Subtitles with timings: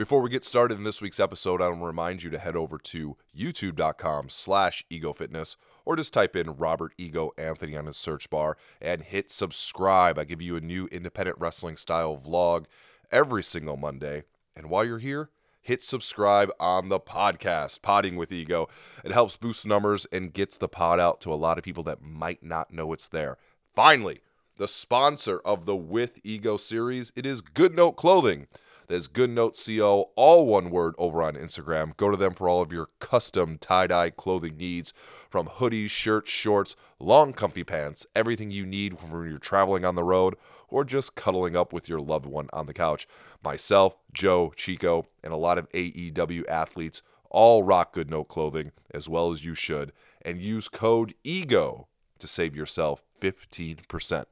[0.00, 2.56] Before we get started in this week's episode, I want to remind you to head
[2.56, 8.30] over to youtube.com slash egofitness or just type in Robert Ego Anthony on his search
[8.30, 10.18] bar and hit subscribe.
[10.18, 12.64] I give you a new independent wrestling style vlog
[13.12, 14.22] every single Monday.
[14.56, 15.28] And while you're here,
[15.60, 18.70] hit subscribe on the podcast, Potting with Ego.
[19.04, 22.00] It helps boost numbers and gets the pod out to a lot of people that
[22.00, 23.36] might not know it's there.
[23.74, 24.20] Finally,
[24.56, 28.46] the sponsor of the With Ego series, it is Good Note Clothing.
[28.90, 30.10] That's Good Note Co.
[30.16, 31.96] All one word over on Instagram.
[31.96, 34.92] Go to them for all of your custom tie dye clothing needs
[35.28, 40.02] from hoodies, shirts, shorts, long comfy pants, everything you need when you're traveling on the
[40.02, 40.34] road
[40.66, 43.06] or just cuddling up with your loved one on the couch.
[43.44, 47.00] Myself, Joe, Chico, and a lot of AEW athletes
[47.30, 51.86] all rock Good Note clothing as well as you should and use code EGO
[52.18, 54.24] to save yourself 15%.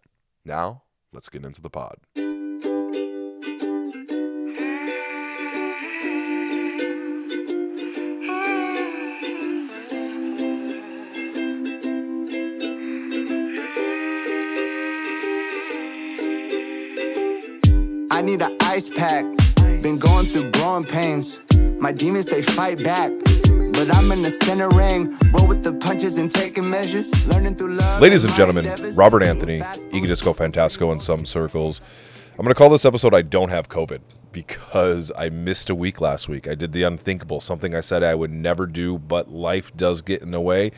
[0.44, 0.82] Now,
[1.12, 1.98] let's get into the pod.
[18.78, 19.24] Ice pack.
[19.82, 21.40] Been going through growing pains.
[21.80, 23.10] My demons, they fight back.
[23.72, 25.18] But I'm in the center ring.
[25.32, 27.08] Roll with the punches and taking measures.
[27.26, 28.00] Learning through love.
[28.00, 28.94] Ladies and gentlemen.
[28.94, 31.80] Robert Anthony, Egodisco Fantasco in some circles.
[32.32, 33.98] I'm going to call this episode I Don't Have COVID
[34.30, 36.46] because I missed a week last week.
[36.46, 40.22] I did the unthinkable, something I said I would never do, but life does get
[40.22, 40.70] in the way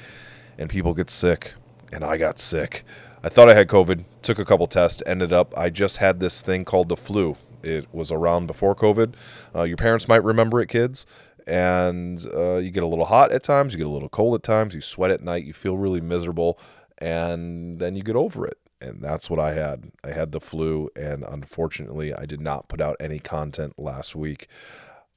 [0.57, 1.53] and people get sick.
[1.93, 2.83] And I got sick.
[3.23, 6.41] I thought I had COVID, took a couple tests, ended up, I just had this
[6.41, 7.37] thing called the flu.
[7.63, 9.15] It was around before COVID.
[9.55, 11.07] Uh, your parents might remember it, kids.
[11.47, 14.43] And uh, you get a little hot at times, you get a little cold at
[14.43, 16.59] times, you sweat at night, you feel really miserable,
[16.99, 18.59] and then you get over it.
[18.81, 19.91] And that's what I had.
[20.05, 24.49] I had the flu, and unfortunately, I did not put out any content last week.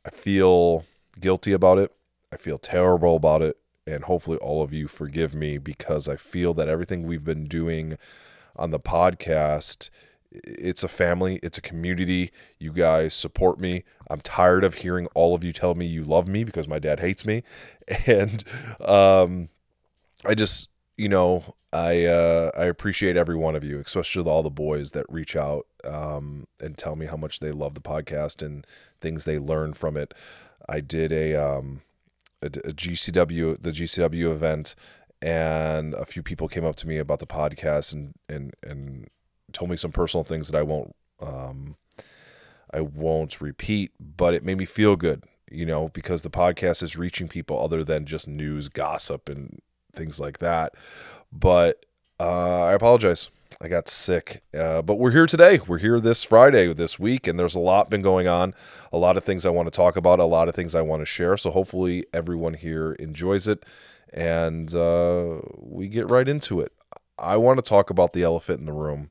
[0.05, 0.85] I feel
[1.19, 1.91] guilty about it.
[2.31, 3.57] I feel terrible about it.
[3.85, 7.97] And hopefully, all of you forgive me because I feel that everything we've been doing
[8.55, 9.89] on the podcast
[10.33, 12.31] it's a family, it's a community.
[12.59, 13.83] You guys support me.
[14.09, 16.99] I'm tired of hearing all of you tell me you love me because my dad
[16.99, 17.43] hates me.
[18.07, 18.43] And
[18.79, 19.49] um
[20.25, 24.49] I just, you know, I uh I appreciate every one of you, especially all the
[24.49, 28.65] boys that reach out um and tell me how much they love the podcast and
[29.01, 30.13] things they learn from it.
[30.67, 31.81] I did a um
[32.41, 34.75] a, a GCW the GCW event
[35.21, 39.09] and a few people came up to me about the podcast and and and
[39.53, 41.75] told me some personal things that I won't um
[42.73, 46.97] I won't repeat, but it made me feel good, you know, because the podcast is
[46.97, 49.59] reaching people other than just news, gossip and
[49.95, 50.73] things like that.
[51.31, 51.85] But
[52.19, 53.29] uh I apologize.
[53.61, 54.43] I got sick.
[54.53, 55.59] Uh, but we're here today.
[55.65, 58.55] We're here this Friday, this week, and there's a lot been going on.
[58.91, 61.01] A lot of things I want to talk about, a lot of things I want
[61.01, 61.37] to share.
[61.37, 63.63] So hopefully everyone here enjoys it
[64.13, 66.71] and uh, we get right into it.
[67.17, 69.09] I want to talk about the elephant in the room,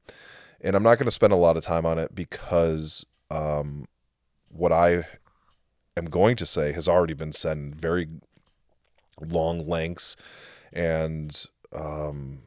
[0.63, 3.87] and I'm not going to spend a lot of time on it because um,
[4.49, 5.05] what I
[5.97, 8.09] am going to say has already been said in very
[9.21, 10.17] long lengths,
[10.73, 12.43] and um,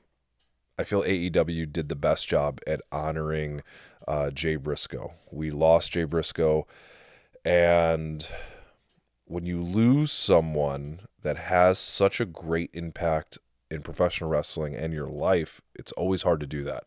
[0.80, 3.62] I feel AEW did the best job at honoring
[4.08, 5.14] uh, Jay Briscoe.
[5.32, 6.66] We lost Jay Briscoe,
[7.44, 8.28] and
[9.26, 13.40] when you lose someone that has such a great impact
[13.72, 16.86] in professional wrestling and your life, it's always hard to do that.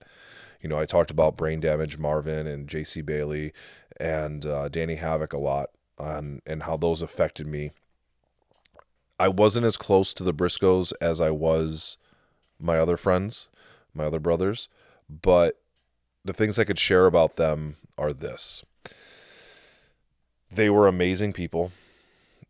[0.60, 3.52] You know, I talked about brain damage, Marvin and JC Bailey
[3.98, 7.70] and uh, Danny Havoc a lot on and how those affected me.
[9.20, 11.96] I wasn't as close to the Briscoes as I was
[12.60, 13.48] my other friends,
[13.94, 14.68] my other brothers,
[15.08, 15.60] but
[16.24, 18.64] the things I could share about them are this.
[20.50, 21.72] They were amazing people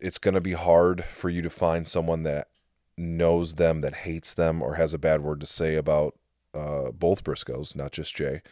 [0.01, 2.49] it's going to be hard for you to find someone that
[2.97, 6.15] knows them, that hates them, or has a bad word to say about
[6.59, 8.43] uh, both Briscoes, not just Jay.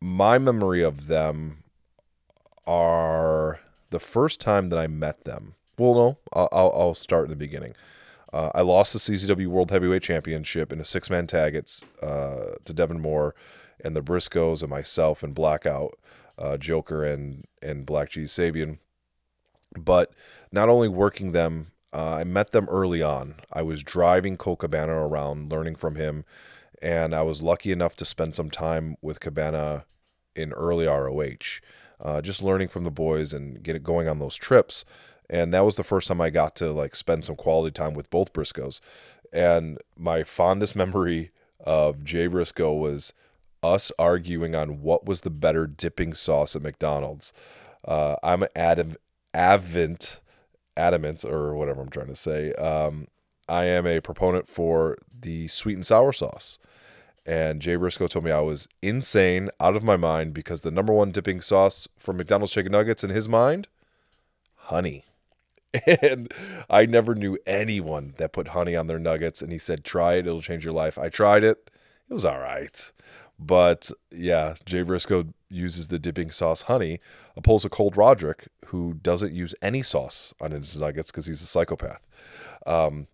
[0.00, 1.64] My memory of them
[2.66, 3.60] are
[3.90, 5.54] the first time that I met them.
[5.78, 7.74] Well, no, I'll, I'll, start in the beginning.
[8.32, 12.54] Uh, I lost the CZW World Heavyweight Championship in a six man tag it's, uh,
[12.64, 13.34] to Devon Moore
[13.84, 15.98] and the Briscoes and myself and Blackout,
[16.38, 18.78] uh, Joker and, and Black G Sabian
[19.76, 20.12] but
[20.52, 23.36] not only working them, uh, I met them early on.
[23.52, 26.24] I was driving Colt Cabana around, learning from him,
[26.82, 29.86] and I was lucky enough to spend some time with Cabana
[30.34, 31.60] in early ROH,
[32.00, 34.84] uh, just learning from the boys and get it going on those trips.
[35.28, 38.10] And that was the first time I got to like spend some quality time with
[38.10, 38.80] both Briscoes.
[39.32, 41.30] And my fondest memory
[41.60, 43.12] of Jay Briscoe was
[43.62, 47.32] us arguing on what was the better dipping sauce at McDonald's.
[47.84, 48.96] Uh, I'm an avid,
[49.34, 50.20] avent,
[50.76, 52.52] adamant, or whatever I'm trying to say.
[52.52, 53.08] Um,
[53.48, 56.58] I am a proponent for the sweet and sour sauce.
[57.24, 60.92] And Jay Briscoe told me I was insane, out of my mind, because the number
[60.92, 63.68] one dipping sauce for McDonald's chicken nuggets in his mind,
[64.56, 65.04] honey.
[66.00, 66.32] And
[66.70, 69.42] I never knew anyone that put honey on their nuggets.
[69.42, 70.96] And he said, try it, it'll change your life.
[70.96, 71.70] I tried it,
[72.08, 72.92] it was all right.
[73.38, 77.00] But yeah, Jay Briscoe uses the dipping sauce honey,
[77.36, 81.46] opposed to Cold Roderick, who doesn't use any sauce on his nuggets because he's a
[81.46, 82.06] psychopath.
[82.66, 83.08] Um,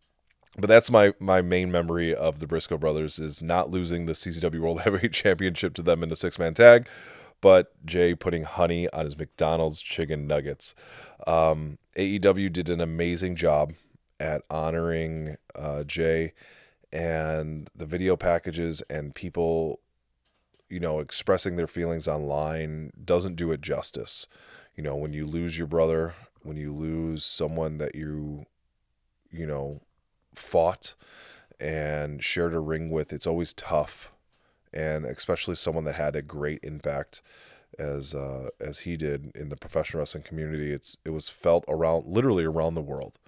[0.57, 4.61] but that's my my main memory of the Briscoe brothers is not losing the CZW
[4.61, 6.89] World Heavyweight Championship to them in a six man tag,
[7.41, 10.75] but Jay putting honey on his McDonald's chicken nuggets.
[11.27, 13.73] Um, AEW did an amazing job
[14.21, 16.33] at honoring uh, Jay
[16.93, 19.81] and the video packages and people,
[20.69, 24.27] you know, expressing their feelings online doesn't do it justice.
[24.77, 28.47] You know, when you lose your brother, when you lose someone that you,
[29.31, 29.81] you know,
[30.35, 30.95] fought
[31.61, 34.13] and shared a ring with, it's always tough,
[34.73, 37.23] and especially someone that had a great impact
[37.79, 40.73] as uh, as he did in the professional wrestling community.
[40.73, 43.19] It's it was felt around literally around the world.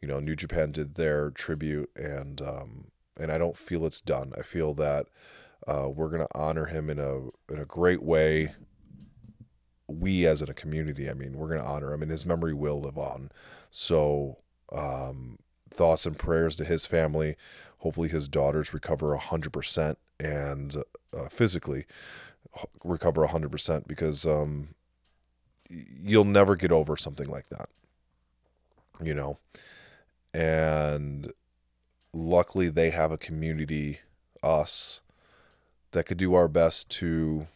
[0.00, 4.32] You know, New Japan did their tribute, and um, and I don't feel it's done.
[4.38, 5.06] I feel that
[5.66, 8.54] uh, we're gonna honor him in a in a great way.
[9.86, 12.80] We as in a community, I mean, we're gonna honor him, and his memory will
[12.80, 13.30] live on.
[13.70, 14.38] So
[14.72, 15.38] um,
[15.70, 17.36] thoughts and prayers to his family.
[17.78, 20.76] Hopefully, his daughters recover 100% and
[21.16, 21.86] uh, physically
[22.84, 24.68] recover 100% because um,
[25.68, 27.68] you'll never get over something like that.
[29.02, 29.38] You know?
[30.34, 31.32] And
[32.12, 34.00] luckily, they have a community,
[34.42, 35.00] us,
[35.92, 37.46] that could do our best to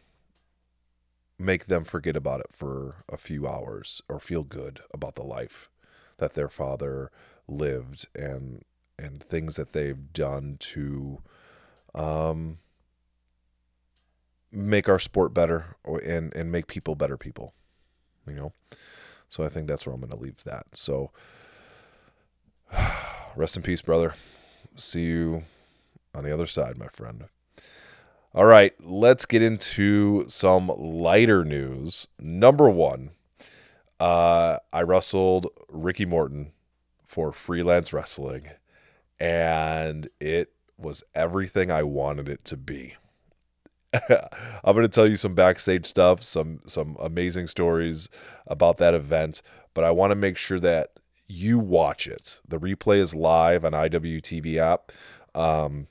[1.38, 5.69] make them forget about it for a few hours or feel good about the life
[6.19, 7.11] that their father
[7.49, 8.62] lived and
[8.99, 11.21] and things that they've done to
[11.94, 12.59] um,
[14.50, 17.55] make our sport better or and and make people better people
[18.27, 18.53] you know?
[19.29, 20.67] So i think that's where i'm going to leave that.
[20.73, 21.11] So
[23.37, 24.15] rest in peace brother.
[24.77, 25.43] See you
[26.15, 27.25] on the other side my friend.
[28.35, 32.09] All right let's get into some lighter news.
[32.19, 33.11] Number one
[34.00, 36.53] uh, i wrestled ricky morton
[37.12, 38.49] for freelance wrestling,
[39.20, 42.94] and it was everything I wanted it to be.
[43.93, 48.09] I'm going to tell you some backstage stuff, some some amazing stories
[48.47, 49.43] about that event,
[49.75, 50.93] but I want to make sure that
[51.26, 52.41] you watch it.
[52.49, 54.91] The replay is live on IWTV app.
[55.35, 55.88] Um,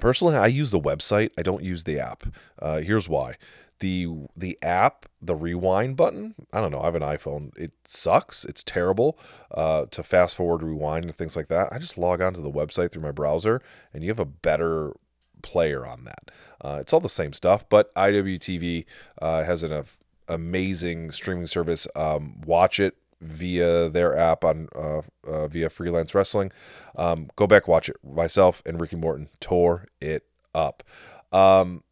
[0.00, 1.32] personally, I use the website.
[1.36, 2.24] I don't use the app.
[2.58, 3.36] Uh, here's why:
[3.80, 8.44] the the app the rewind button i don't know i have an iphone it sucks
[8.44, 9.18] it's terrible
[9.52, 12.50] uh, to fast forward rewind and things like that i just log on to the
[12.50, 13.60] website through my browser
[13.92, 14.92] and you have a better
[15.40, 16.32] player on that.
[16.60, 18.84] Uh, it's all the same stuff but iwtv
[19.22, 19.84] uh, has an
[20.26, 26.52] amazing streaming service um, watch it via their app on uh, uh, via freelance wrestling.
[26.96, 30.82] Um, go back watch it myself and ricky morton tore it up.
[31.32, 31.82] Um,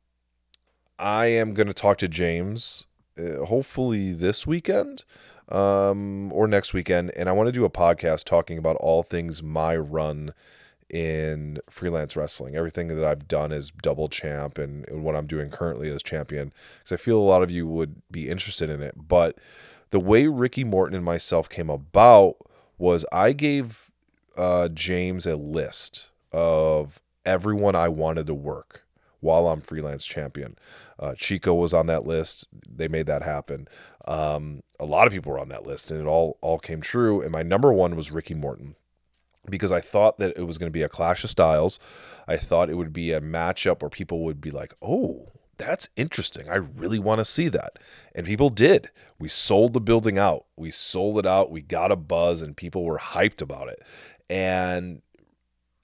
[0.99, 2.87] I am going to talk to James
[3.19, 5.05] uh, hopefully this weekend
[5.49, 7.13] um, or next weekend.
[7.17, 10.33] And I want to do a podcast talking about all things my run
[10.89, 15.51] in freelance wrestling, everything that I've done as double champ and, and what I'm doing
[15.51, 16.53] currently as champion.
[16.79, 18.95] Because I feel a lot of you would be interested in it.
[19.09, 19.37] But
[19.91, 22.37] the way Ricky Morton and myself came about
[22.79, 23.91] was I gave
[24.37, 28.86] uh, James a list of everyone I wanted to work
[29.21, 30.57] while I'm freelance champion.
[30.99, 32.49] Uh, Chico was on that list.
[32.69, 33.69] They made that happen.
[34.07, 37.21] Um, a lot of people were on that list, and it all all came true.
[37.21, 38.77] And my number one was Ricky Morton
[39.49, 41.79] because I thought that it was going to be a clash of styles.
[42.27, 46.49] I thought it would be a matchup where people would be like, "Oh, that's interesting.
[46.49, 47.79] I really want to see that."
[48.15, 48.91] And people did.
[49.19, 50.47] We sold the building out.
[50.57, 51.51] We sold it out.
[51.51, 53.83] We got a buzz and people were hyped about it.
[54.29, 55.03] And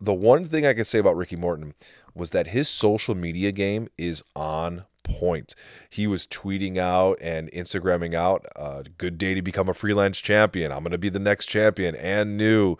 [0.02, 1.74] the one thing I can say about Ricky Morton
[2.14, 5.54] was that his social media game is on point.
[5.90, 10.73] He was tweeting out and Instagramming out, uh, good day to become a freelance champion.
[10.73, 12.76] I'm going to be the next champion and new.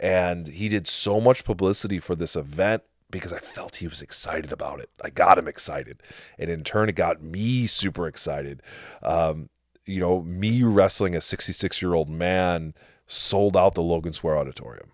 [0.00, 4.52] And he did so much publicity for this event because I felt he was excited
[4.52, 4.90] about it.
[5.02, 6.02] I got him excited.
[6.38, 8.62] And in turn, it got me super excited.
[9.02, 9.48] Um,
[9.84, 12.74] you know, me wrestling a 66 year old man
[13.06, 14.90] sold out the Logan Square Auditorium.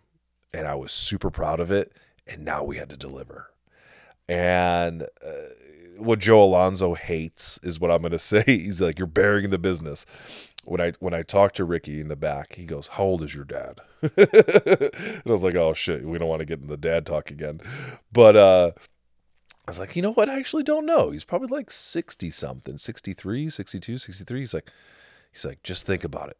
[0.53, 1.93] And I was super proud of it.
[2.27, 3.52] And now we had to deliver.
[4.33, 5.33] And uh,
[5.99, 8.43] what Joe Alonzo hates is what I'm going to say.
[8.47, 10.07] He's like, you're burying the business.
[10.65, 13.35] when I when I talk to Ricky in the back, he goes, "How old is
[13.35, 16.77] your dad?" and I was like, "Oh shit, we don't want to get in the
[16.77, 17.61] dad talk again."
[18.13, 18.71] But uh,
[19.67, 20.31] I was like, "You know what?
[20.31, 21.11] I actually don't know.
[21.11, 24.71] He's probably like 60 something, 63, 62, 63." He's like
[25.33, 26.39] he's like, "Just think about it.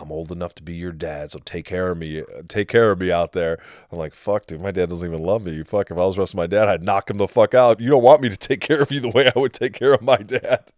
[0.00, 2.22] I'm old enough to be your dad, so take care of me.
[2.46, 3.58] Take care of me out there.
[3.90, 5.62] I'm like, fuck, dude, my dad doesn't even love me.
[5.64, 7.80] Fuck, if I was wrestling my dad, I'd knock him the fuck out.
[7.80, 9.92] You don't want me to take care of you the way I would take care
[9.92, 10.72] of my dad.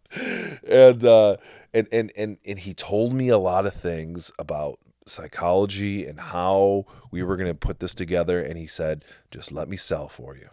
[0.67, 1.37] And uh,
[1.73, 6.87] and and and and he told me a lot of things about psychology and how
[7.11, 8.41] we were to put this together.
[8.43, 10.49] And he said, just let me sell for you.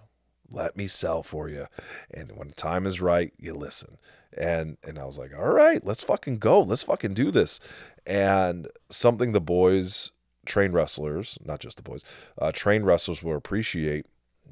[0.49, 1.67] Let me sell for you.
[2.11, 3.97] And when the time is right, you listen
[4.35, 7.59] and and I was like, all right, let's fucking go, let's fucking do this.
[8.05, 10.11] And something the boys,
[10.45, 12.03] trained wrestlers, not just the boys,
[12.39, 14.05] uh, trained wrestlers will appreciate.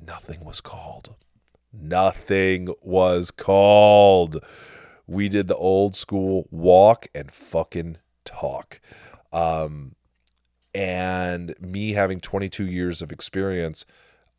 [0.05, 1.15] Nothing was called.
[1.71, 4.43] Nothing was called.
[5.07, 8.79] We did the old school walk and fucking talk.
[9.31, 9.95] Um,
[10.73, 13.85] and me having 22 years of experience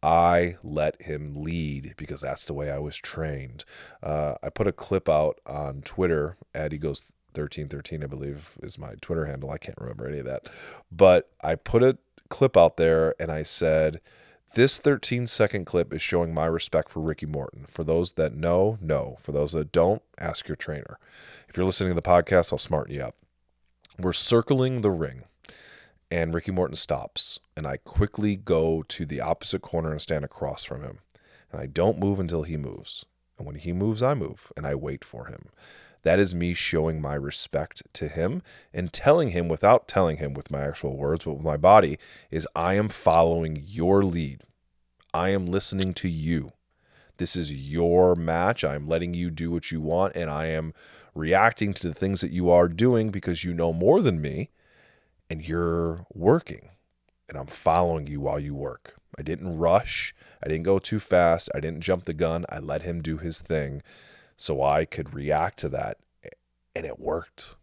[0.03, 3.65] I let him lead because that's the way I was trained.
[4.03, 8.79] Uh, I put a clip out on Twitter at Egos thirteen thirteen, I believe is
[8.79, 9.51] my Twitter handle.
[9.51, 10.49] I can't remember any of that,
[10.91, 11.99] but I put a
[12.29, 14.01] clip out there and I said.
[14.55, 17.67] This 13 second clip is showing my respect for Ricky Morton.
[17.69, 19.19] For those that know, know.
[19.21, 20.99] For those that don't, ask your trainer.
[21.47, 23.17] If you're listening to the podcast, I'll smarten you up.
[23.99, 25.25] We're circling the ring
[26.11, 30.65] and Ricky Morton stops, and I quickly go to the opposite corner and stand across
[30.65, 30.99] from him.
[31.51, 33.05] And I don't move until he moves.
[33.39, 35.49] And when he moves, I move, and I wait for him.
[36.03, 40.51] That is me showing my respect to him and telling him without telling him with
[40.53, 41.99] my actual words, but with my body,
[42.31, 44.43] is I am following your lead.
[45.13, 46.53] I am listening to you.
[47.17, 48.63] This is your match.
[48.63, 50.75] I'm letting you do what you want, and I am
[51.15, 54.51] reacting to the things that you are doing because you know more than me
[55.29, 56.71] and you're working
[57.29, 58.95] and I'm following you while you work.
[59.19, 60.15] I didn't rush.
[60.43, 61.49] I didn't go too fast.
[61.55, 62.45] I didn't jump the gun.
[62.49, 63.83] I let him do his thing
[64.37, 65.99] so I could react to that.
[66.75, 67.57] And it worked.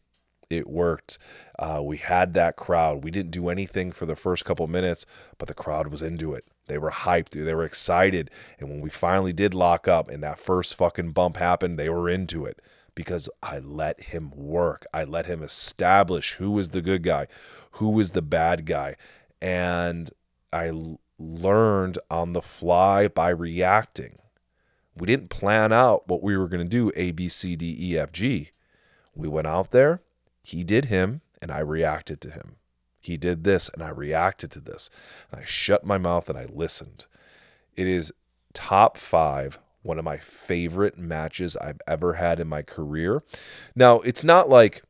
[0.50, 1.18] It worked.
[1.58, 3.04] Uh, we had that crowd.
[3.04, 5.06] We didn't do anything for the first couple minutes,
[5.38, 6.46] but the crowd was into it.
[6.68, 7.32] They were hyped.
[7.32, 8.30] They were excited.
[8.60, 12.10] And when we finally did lock up and that first fucking bump happened, they were
[12.10, 12.60] into it
[12.96, 14.86] because I let him work.
[14.94, 17.28] I let him establish who was the good guy,
[17.72, 18.96] who was the bad guy.
[19.42, 20.12] And
[20.52, 20.72] I
[21.18, 24.20] learned on the fly by reacting.
[24.96, 27.98] We didn't plan out what we were going to do A, B, C, D, E,
[27.98, 28.52] F, G.
[29.16, 30.02] We went out there,
[30.44, 32.58] he did him, and I reacted to him.
[33.02, 34.90] He did this, and I reacted to this.
[35.32, 37.06] And I shut my mouth and I listened.
[37.76, 38.14] It is
[38.54, 43.22] top five one of my favorite matches I've ever had in my career.
[43.76, 44.82] Now, it's not like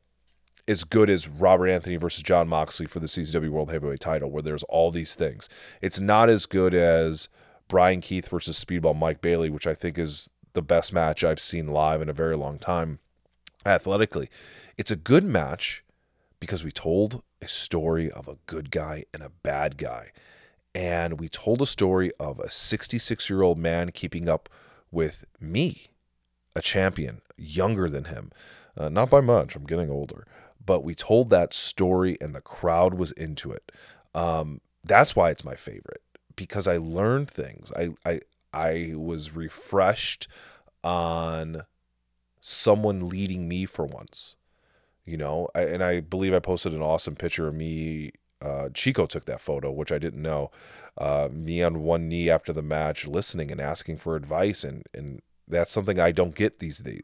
[0.66, 4.42] as good as Robert Anthony versus Jon Moxley for the CZW World Heavyweight title, where
[4.42, 5.48] there's all these things.
[5.82, 7.28] It's not as good as
[7.68, 11.68] Brian Keith versus Speedball Mike Bailey, which I think is the best match I've seen
[11.68, 13.00] live in a very long time
[13.66, 14.30] athletically.
[14.76, 15.84] It's a good match
[16.40, 20.12] because we told a story of a good guy and a bad guy.
[20.74, 24.48] And we told a story of a 66 year old man keeping up
[24.94, 25.88] with me,
[26.56, 28.30] a champion, younger than him.
[28.76, 30.26] Uh, not by much, I'm getting older.
[30.64, 33.70] But we told that story and the crowd was into it.
[34.14, 36.00] Um, that's why it's my favorite
[36.36, 37.72] because I learned things.
[37.76, 38.20] I, I,
[38.52, 40.28] I was refreshed
[40.82, 41.62] on
[42.40, 44.36] someone leading me for once,
[45.04, 45.48] you know.
[45.54, 48.12] I, and I believe I posted an awesome picture of me.
[48.44, 50.50] Uh, Chico took that photo, which I didn't know
[50.98, 55.22] uh, me on one knee after the match, listening and asking for advice, and and
[55.48, 57.02] that's something I don't get these days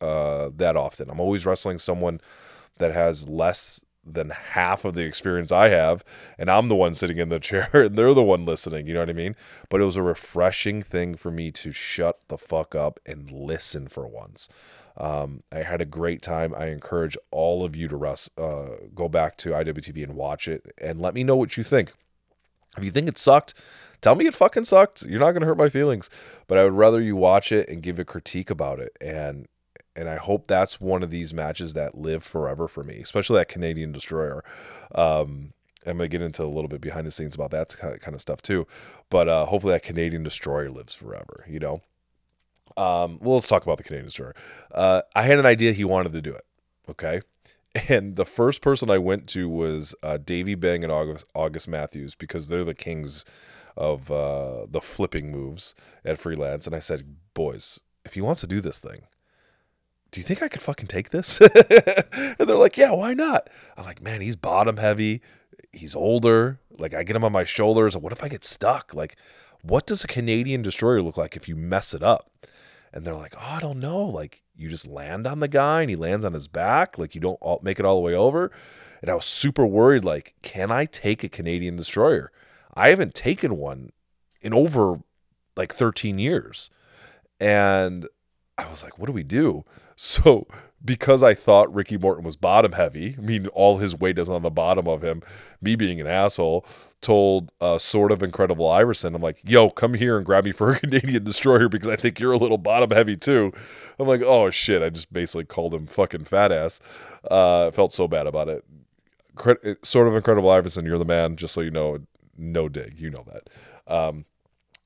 [0.00, 1.10] uh, that often.
[1.10, 2.20] I'm always wrestling someone
[2.78, 6.04] that has less than half of the experience I have,
[6.38, 8.86] and I'm the one sitting in the chair, and they're the one listening.
[8.86, 9.34] You know what I mean?
[9.68, 13.88] But it was a refreshing thing for me to shut the fuck up and listen
[13.88, 14.48] for once.
[14.96, 16.54] Um, I had a great time.
[16.54, 20.72] I encourage all of you to rest, uh, go back to IWTV and watch it,
[20.78, 21.92] and let me know what you think.
[22.76, 23.54] If you think it sucked,
[24.00, 25.02] tell me it fucking sucked.
[25.02, 26.10] You're not gonna hurt my feelings.
[26.46, 28.96] But I would rather you watch it and give a critique about it.
[29.00, 29.48] And
[29.94, 33.48] and I hope that's one of these matches that live forever for me, especially that
[33.48, 34.44] Canadian Destroyer.
[34.94, 35.54] Um,
[35.86, 38.42] I'm gonna get into a little bit behind the scenes about that kind of stuff
[38.42, 38.66] too,
[39.08, 41.44] but uh, hopefully that Canadian Destroyer lives forever.
[41.48, 41.82] You know.
[42.76, 44.34] Um, well, let's talk about the Canadian Destroyer.
[44.72, 46.44] Uh, I had an idea he wanted to do it.
[46.88, 47.20] Okay,
[47.88, 52.14] and the first person I went to was uh, Davey Bang and August, August Matthews
[52.14, 53.24] because they're the kings
[53.76, 56.66] of uh, the flipping moves at freelance.
[56.66, 59.02] And I said, boys, if he wants to do this thing,
[60.10, 61.40] do you think I could fucking take this?
[61.40, 63.50] and they're like, yeah, why not?
[63.76, 65.20] I'm like, man, he's bottom heavy.
[65.72, 66.60] He's older.
[66.78, 67.96] Like, I get him on my shoulders.
[67.96, 68.94] What if I get stuck?
[68.94, 69.16] Like,
[69.62, 72.30] what does a Canadian destroyer look like if you mess it up?
[72.96, 74.06] And they're like, oh, I don't know.
[74.06, 76.96] Like, you just land on the guy and he lands on his back.
[76.96, 78.50] Like, you don't all, make it all the way over.
[79.02, 80.02] And I was super worried.
[80.02, 82.32] Like, can I take a Canadian destroyer?
[82.72, 83.92] I haven't taken one
[84.40, 85.00] in over
[85.56, 86.70] like 13 years.
[87.38, 88.08] And
[88.56, 89.66] I was like, what do we do?
[89.98, 90.46] So
[90.84, 94.42] because I thought Ricky Morton was bottom heavy, I mean, all his weight is on
[94.42, 95.22] the bottom of him,
[95.62, 96.66] me being an asshole,
[97.06, 100.72] told uh, sort of incredible Iverson, I'm like, yo, come here and grab me for
[100.72, 103.52] a Canadian destroyer because I think you're a little bottom heavy too.
[104.00, 104.82] I'm like, oh shit.
[104.82, 106.80] I just basically called him fucking fat ass.
[107.30, 108.64] Uh, felt so bad about it.
[109.36, 111.98] Cre- sort of incredible Iverson, you're the man, just so you know.
[112.36, 113.48] No dig, you know that.
[113.90, 114.24] Um,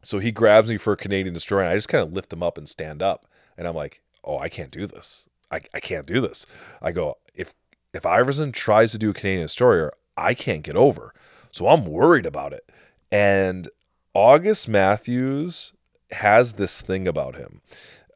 [0.02, 2.42] so he grabs me for a Canadian destroyer, and I just kind of lift him
[2.42, 3.26] up and stand up.
[3.56, 5.28] And I'm like, oh, I can't do this.
[5.50, 6.46] I, I can't do this.
[6.82, 7.54] I go, if
[7.94, 11.12] if Iverson tries to do a Canadian destroyer, I can't get over.
[11.52, 12.70] So I'm worried about it.
[13.10, 13.68] And
[14.14, 15.72] August Matthews
[16.12, 17.60] has this thing about him.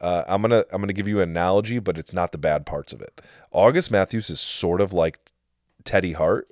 [0.01, 2.93] Uh, I'm gonna I'm gonna give you an analogy, but it's not the bad parts
[2.93, 3.21] of it.
[3.53, 5.19] August Matthews is sort of like
[5.85, 6.49] Teddy Hart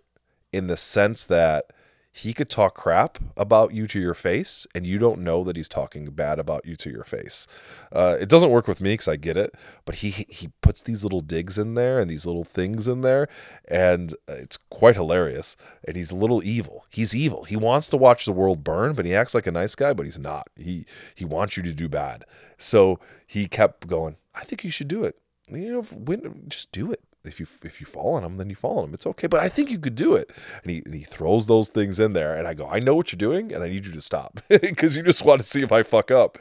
[0.52, 1.66] in the sense that
[2.14, 5.68] he could talk crap about you to your face and you don't know that he's
[5.68, 7.46] talking bad about you to your face.
[7.90, 9.54] Uh, it doesn't work with me because i get it
[9.86, 13.28] but he he puts these little digs in there and these little things in there
[13.66, 15.56] and it's quite hilarious.
[15.86, 16.84] And he's a little evil.
[16.90, 17.44] He's evil.
[17.44, 20.04] He wants to watch the world burn but he acts like a nice guy but
[20.04, 20.48] he's not.
[20.54, 22.26] He he wants you to do bad.
[22.58, 25.16] So he kept going i think you should do it.
[25.50, 28.78] You know just do it if you if you fall on them, then you fall
[28.78, 28.94] on them.
[28.94, 29.26] It's okay.
[29.26, 30.30] But I think you could do it.
[30.62, 33.12] And he and he throws those things in there, and I go, I know what
[33.12, 35.72] you're doing, and I need you to stop because you just want to see if
[35.72, 36.38] I fuck up.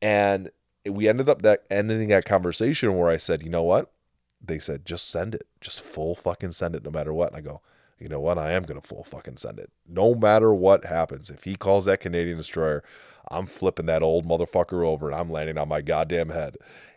[0.00, 0.50] And
[0.88, 3.92] we ended up that ending that conversation where I said, you know what?
[4.42, 7.28] They said, just send it, just full fucking send it, no matter what.
[7.28, 7.62] And I go,
[7.98, 8.38] you know what?
[8.38, 11.30] I am gonna full fucking send it, no matter what happens.
[11.30, 12.82] If he calls that Canadian destroyer,
[13.30, 16.56] I'm flipping that old motherfucker over, and I'm landing on my goddamn head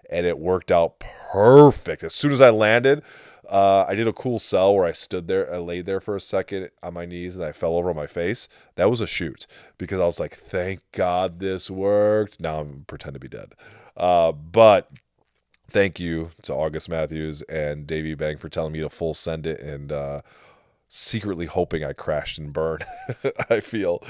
[0.09, 2.03] and it worked out perfect.
[2.03, 3.03] As soon as I landed,
[3.49, 6.21] uh, I did a cool sell where I stood there, I laid there for a
[6.21, 8.49] second on my knees, and I fell over on my face.
[8.75, 13.13] That was a shoot because I was like, "Thank God this worked." Now I'm pretend
[13.13, 13.53] to be dead,
[13.95, 14.91] uh, but
[15.69, 19.59] thank you to August Matthews and Davey Bang for telling me to full send it
[19.59, 19.91] and.
[19.91, 20.21] Uh,
[20.89, 22.85] secretly hoping I crashed and burned.
[23.49, 24.03] I feel,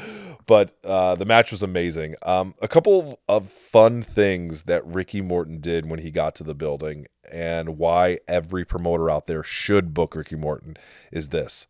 [0.46, 2.16] but uh, the match was amazing.
[2.22, 6.56] Um, a couple of fun things that Ricky Morton did when he got to the
[6.56, 10.78] building, and why every promoter out there should book Ricky Morton
[11.12, 11.68] is this: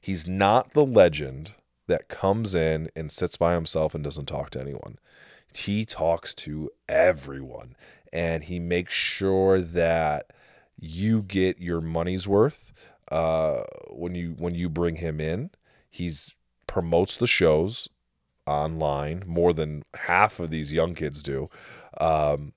[0.00, 1.54] he's not the legend
[1.86, 4.98] that comes in and sits by himself and doesn't talk to anyone.
[5.54, 7.76] He talks to everyone,
[8.12, 10.32] and he makes sure that
[10.78, 12.72] you get your money's worth
[13.10, 15.50] uh, when you when you bring him in.
[15.88, 16.34] He's
[16.66, 17.88] promotes the shows
[18.46, 21.48] online more than half of these young kids do.
[21.98, 22.52] Um,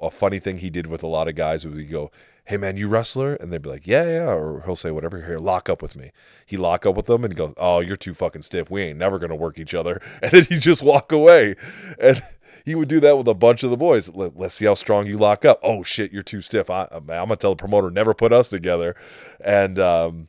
[0.00, 2.10] a funny thing he did with a lot of guys would go,
[2.46, 5.22] "Hey man, you wrestler?" and they'd be like, "Yeah, yeah," or he'll say whatever.
[5.22, 6.10] Here, lock up with me.
[6.46, 8.70] He lock up with them and go, "Oh, you're too fucking stiff.
[8.70, 11.54] We ain't never gonna work each other." And then he just walk away,
[12.00, 12.22] and
[12.68, 14.10] he would do that with a bunch of the boys.
[14.10, 15.58] Let, us see how strong you lock up.
[15.62, 16.68] Oh shit, you're too stiff.
[16.68, 18.94] I, am gonna tell the promoter never put us together,
[19.40, 20.28] and um,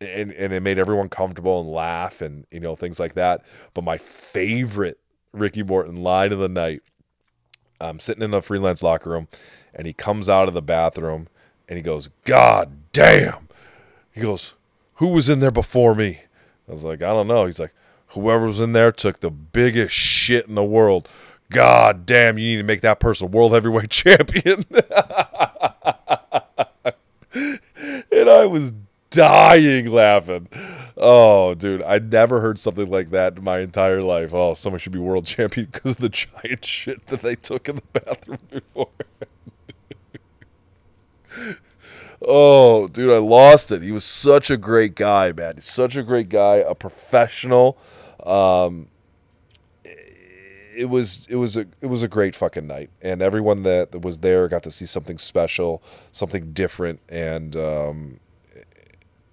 [0.00, 3.44] and and it made everyone comfortable and laugh and you know things like that.
[3.74, 5.00] But my favorite
[5.32, 6.82] Ricky Morton line of the night.
[7.80, 9.26] I'm sitting in the freelance locker room,
[9.74, 11.26] and he comes out of the bathroom,
[11.68, 13.48] and he goes, "God damn!"
[14.12, 14.54] He goes,
[14.94, 16.20] "Who was in there before me?"
[16.68, 17.74] I was like, "I don't know." He's like,
[18.08, 21.08] "Whoever was in there took the biggest shit in the world."
[21.50, 24.64] God damn, you need to make that person world heavyweight champion.
[27.34, 28.72] and I was
[29.10, 30.48] dying laughing.
[30.96, 34.32] Oh, dude, I never heard something like that in my entire life.
[34.32, 37.76] Oh, someone should be world champion because of the giant shit that they took in
[37.76, 38.88] the bathroom before.
[42.22, 43.82] oh, dude, I lost it.
[43.82, 45.56] He was such a great guy, man.
[45.56, 47.76] He's such a great guy, a professional.
[48.24, 48.88] Um,
[50.80, 54.18] it was it was a it was a great fucking night, and everyone that, was
[54.18, 58.20] there got to see something special, something different, and um,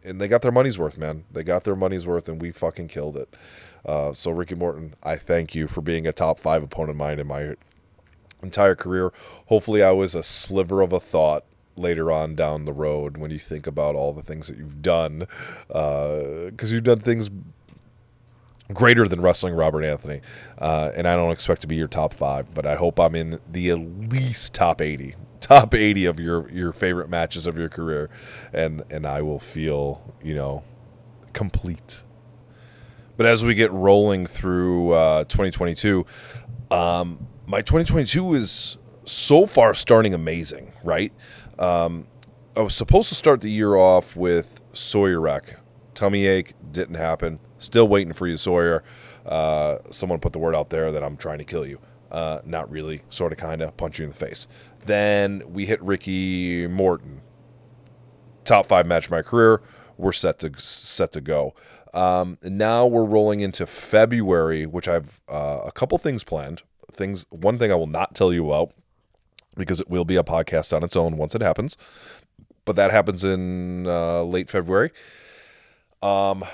[0.04, 1.24] and they got their money's worth, man.
[1.32, 3.34] They got their money's worth, and we fucking killed it.
[3.86, 7.18] Uh, so Ricky Morton, I thank you for being a top five opponent of mine
[7.18, 7.56] in my
[8.44, 9.14] entire career.
[9.46, 11.46] Hopefully, I was a sliver of a thought
[11.78, 15.28] later on down the road when you think about all the things that you've done,
[15.70, 17.30] because uh, you've done things
[18.74, 20.22] greater than wrestling Robert Anthony.
[20.58, 23.40] Uh, and I don't expect to be your top five, but I hope I'm in
[23.50, 25.16] the at least top 80.
[25.40, 28.10] top 80 of your your favorite matches of your career
[28.52, 30.64] and and I will feel, you know,
[31.34, 32.04] complete.
[33.16, 36.06] But as we get rolling through uh, 2022,
[36.70, 41.12] um, my 2022 is so far starting amazing, right?
[41.58, 42.08] Um,
[42.56, 45.60] I was supposed to start the year off with Sawyer wreck.
[45.96, 47.40] Tummy ache didn't happen.
[47.60, 48.84] Still waiting for you, Sawyer.
[49.26, 51.80] Uh, someone put the word out there that I'm trying to kill you.
[52.12, 54.48] Uh, not really, sort of, kind of, punch you in the face.
[54.86, 57.22] Then we hit Ricky Morton.
[58.46, 59.62] Top five match of my career.
[59.98, 61.54] We're set to set to go.
[61.94, 66.62] Um, now we're rolling into February, which I've uh, a couple things planned.
[66.94, 67.26] Things.
[67.30, 68.74] One thing I will not tell you about
[69.58, 71.76] because it will be a podcast on its own once it happens.
[72.64, 74.92] But that happens in uh, late February.
[76.02, 76.46] Um,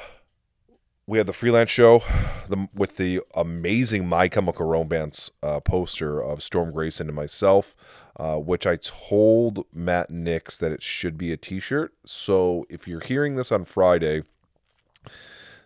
[1.05, 2.01] we had the freelance show
[2.47, 7.75] the, with the amazing My Chemical Romance uh, poster of Storm Grayson and myself,
[8.17, 11.93] uh, which I told Matt Nix that it should be a T-shirt.
[12.05, 14.23] So if you're hearing this on Friday,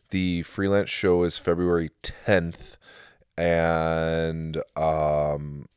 [0.10, 2.78] the freelance show is February 10th,
[3.38, 5.68] and um,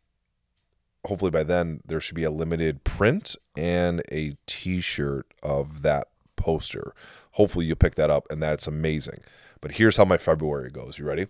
[1.05, 6.95] hopefully by then there should be a limited print and a T-shirt of that poster.
[7.33, 9.21] Hopefully you pick that up, and that's amazing.
[9.61, 10.99] But here's how my February goes.
[10.99, 11.27] You ready?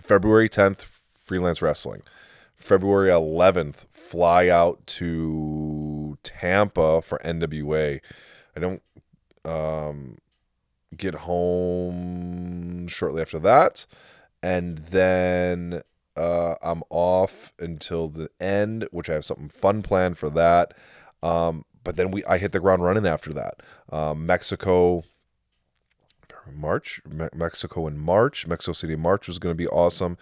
[0.00, 0.86] February 10th,
[1.24, 2.02] freelance wrestling.
[2.56, 8.00] February 11th, fly out to Tampa for NWA.
[8.56, 8.82] I don't
[9.44, 10.18] um,
[10.96, 13.86] get home shortly after that.
[14.42, 15.82] And then
[16.16, 20.74] uh, I'm off until the end, which I have something fun planned for that.
[21.22, 23.60] Um, but then we I hit the ground running after that.
[23.90, 25.04] Um, Mexico,
[26.52, 28.46] March, Me- Mexico in March.
[28.46, 30.16] Mexico City in March was going to be awesome.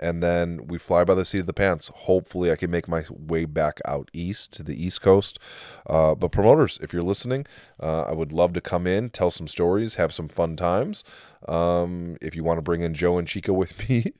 [0.00, 1.88] And then we fly by the seat of the pants.
[1.88, 5.38] Hopefully, I can make my way back out east to the East Coast.
[5.86, 7.46] Uh, but, promoters, if you're listening,
[7.82, 11.02] uh, I would love to come in, tell some stories, have some fun times.
[11.48, 14.12] Um, if you want to bring in Joe and Chica with me,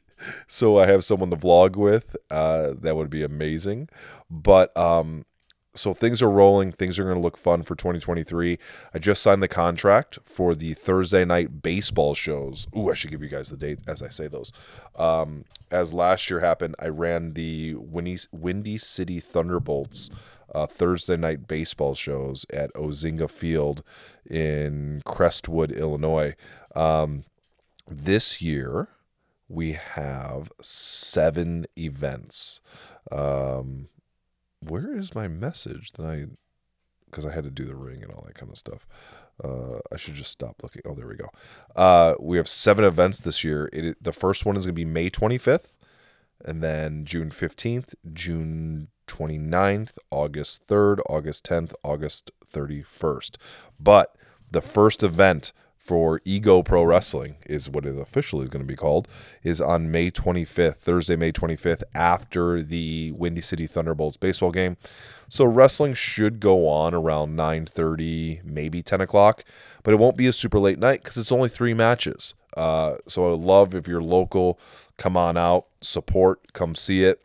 [0.49, 3.88] so I have someone to vlog with, uh, that would be amazing.
[4.29, 5.27] But, um,
[5.75, 6.73] so things are rolling.
[6.73, 8.59] Things are going to look fun for 2023.
[8.93, 12.67] I just signed the contract for the Thursday night baseball shows.
[12.77, 14.53] Ooh, I should give you guys the date as I say those.
[14.97, 20.11] Um, as last year happened, I ran the Windy, Windy City Thunderbolts
[20.55, 23.83] uh, Thursday night baseball shows at Ozinga Field
[24.29, 26.35] in Crestwood, Illinois.
[26.75, 27.25] Um,
[27.87, 28.89] this year,
[29.49, 32.61] we have seven events.
[33.11, 33.89] Um,
[34.61, 36.27] where is my message that I
[37.07, 38.87] because I had to do the ring and all that kind of stuff.
[39.42, 40.83] Uh, I should just stop looking.
[40.85, 41.31] Oh, there we go.
[41.75, 43.71] Uh, we have seven events this year.
[43.73, 45.77] It the first one is going to be May 25th,
[46.44, 53.37] and then June 15th, June 29th, August 3rd, August 10th, August 31st.
[53.81, 54.16] But
[54.51, 55.53] the first event
[55.88, 59.09] for Ego Pro Wrestling is what it officially is going to be called
[59.42, 64.77] is on May 25th, Thursday, May 25th, after the Windy City Thunderbolts baseball game.
[65.31, 69.44] So wrestling should go on around 9:30, maybe 10 o'clock,
[69.83, 72.35] but it won't be a super late night because it's only three matches.
[72.55, 74.61] Uh, so I would love if you're local,
[74.98, 77.22] come on out, support, come see it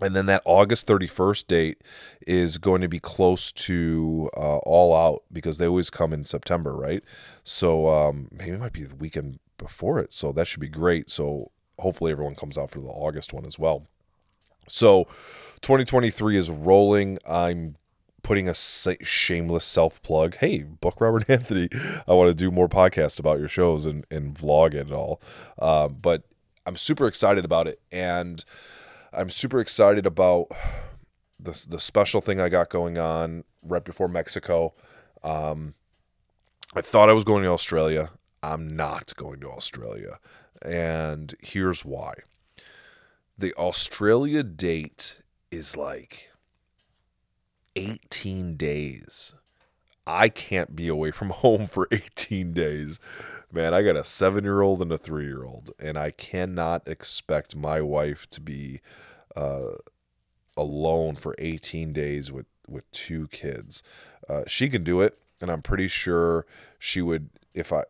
[0.00, 1.82] and then that August 31st date
[2.26, 6.74] is going to be close to uh, All Out because they always come in September,
[6.74, 7.02] right?
[7.44, 10.12] So um, maybe it might be the weekend before it.
[10.12, 11.10] So that should be great.
[11.10, 13.86] So hopefully everyone comes out for the August one as well.
[14.68, 15.04] So
[15.62, 17.18] 2023 is rolling.
[17.28, 17.76] I'm
[18.22, 20.36] putting a shameless self plug.
[20.36, 21.68] Hey, book Robert Anthony.
[22.06, 25.20] I want to do more podcasts about your shows and, and vlog it all.
[25.58, 26.22] Uh, but
[26.66, 27.80] I'm super excited about it.
[27.90, 28.44] And
[29.12, 30.48] I'm super excited about
[31.38, 34.74] the the special thing I got going on right before Mexico.
[35.22, 35.74] Um,
[36.74, 38.10] I thought I was going to Australia.
[38.42, 40.18] I'm not going to Australia,
[40.62, 42.14] and here's why.
[43.36, 46.30] The Australia date is like
[47.76, 49.34] 18 days.
[50.06, 53.00] I can't be away from home for 18 days.
[53.52, 56.86] Man, I got a seven year old and a three year old, and I cannot
[56.86, 58.80] expect my wife to be
[59.34, 59.72] uh,
[60.56, 63.82] alone for 18 days with, with two kids.
[64.28, 66.46] Uh, she can do it, and I'm pretty sure
[66.78, 67.84] she would, if I,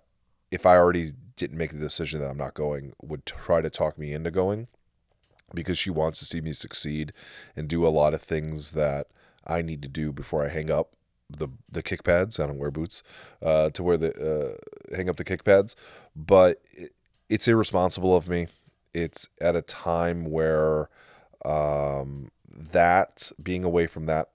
[0.51, 3.99] if I already didn't make the decision that I'm not going, would try to talk
[3.99, 4.69] me into going
[5.55, 7.13] because she wants to see me succeed
[7.55, 9.09] and do a lot of things that
[9.47, 10.95] I need to do before I hang up
[11.39, 12.39] the the kick pads.
[12.39, 13.03] I don't wear boots
[13.43, 15.77] uh, to wear the uh, hang up the kick pads,
[16.15, 16.93] but it,
[17.29, 18.49] it's irresponsible of me.
[18.93, 20.89] It's at a time where
[21.45, 24.31] um, that being away from that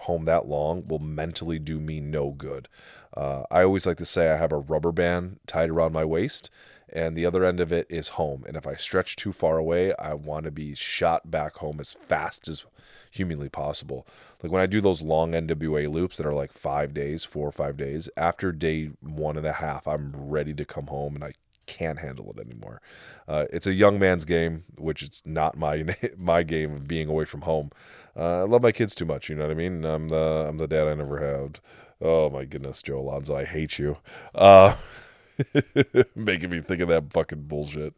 [0.00, 2.68] home that long will mentally do me no good.
[3.16, 6.50] Uh, I always like to say I have a rubber band tied around my waist,
[6.92, 8.44] and the other end of it is home.
[8.46, 11.92] And if I stretch too far away, I want to be shot back home as
[11.92, 12.64] fast as
[13.10, 14.06] humanly possible.
[14.42, 17.52] Like when I do those long NWA loops that are like five days, four or
[17.52, 21.32] five days, after day one and a half, I'm ready to come home and I
[21.66, 22.80] can't handle it anymore.
[23.26, 25.84] Uh, it's a young man's game, which it's not my
[26.16, 27.70] my game of being away from home.
[28.16, 29.28] Uh, I love my kids too much.
[29.28, 29.84] You know what I mean?
[29.84, 31.60] I'm the I'm the dad I never had.
[32.00, 33.96] Oh my goodness, Joe Alonzo, I hate you.
[34.34, 34.76] Uh,
[36.14, 37.94] making me think of that fucking bullshit.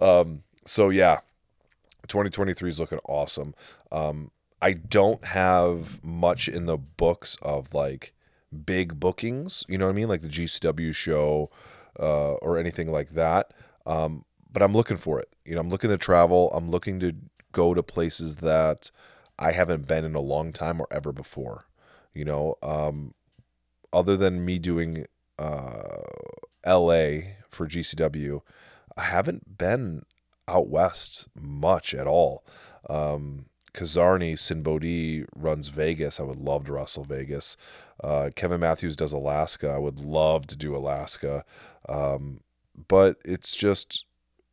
[0.00, 1.20] Um, so yeah,
[2.08, 3.54] 2023 is looking awesome.
[3.90, 8.12] Um, I don't have much in the books of like
[8.66, 9.64] big bookings.
[9.68, 10.08] You know what I mean?
[10.08, 11.50] Like the GCW show
[11.98, 13.52] uh, or anything like that.
[13.86, 15.34] Um, but I'm looking for it.
[15.44, 16.50] You know, I'm looking to travel.
[16.52, 17.14] I'm looking to
[17.52, 18.90] go to places that
[19.38, 21.66] I haven't been in a long time or ever before.
[22.14, 23.14] You know, um,
[23.92, 25.06] other than me doing
[25.38, 26.02] uh,
[26.66, 28.40] LA for GCW,
[28.96, 30.04] I haven't been
[30.46, 32.44] out west much at all.
[32.88, 36.18] Um, Kizarny Sinn Bodhi runs Vegas.
[36.18, 37.56] I would love to wrestle Vegas.
[38.02, 39.68] Uh, Kevin Matthews does Alaska.
[39.68, 41.44] I would love to do Alaska.
[41.88, 42.40] Um,
[42.88, 44.04] but it's just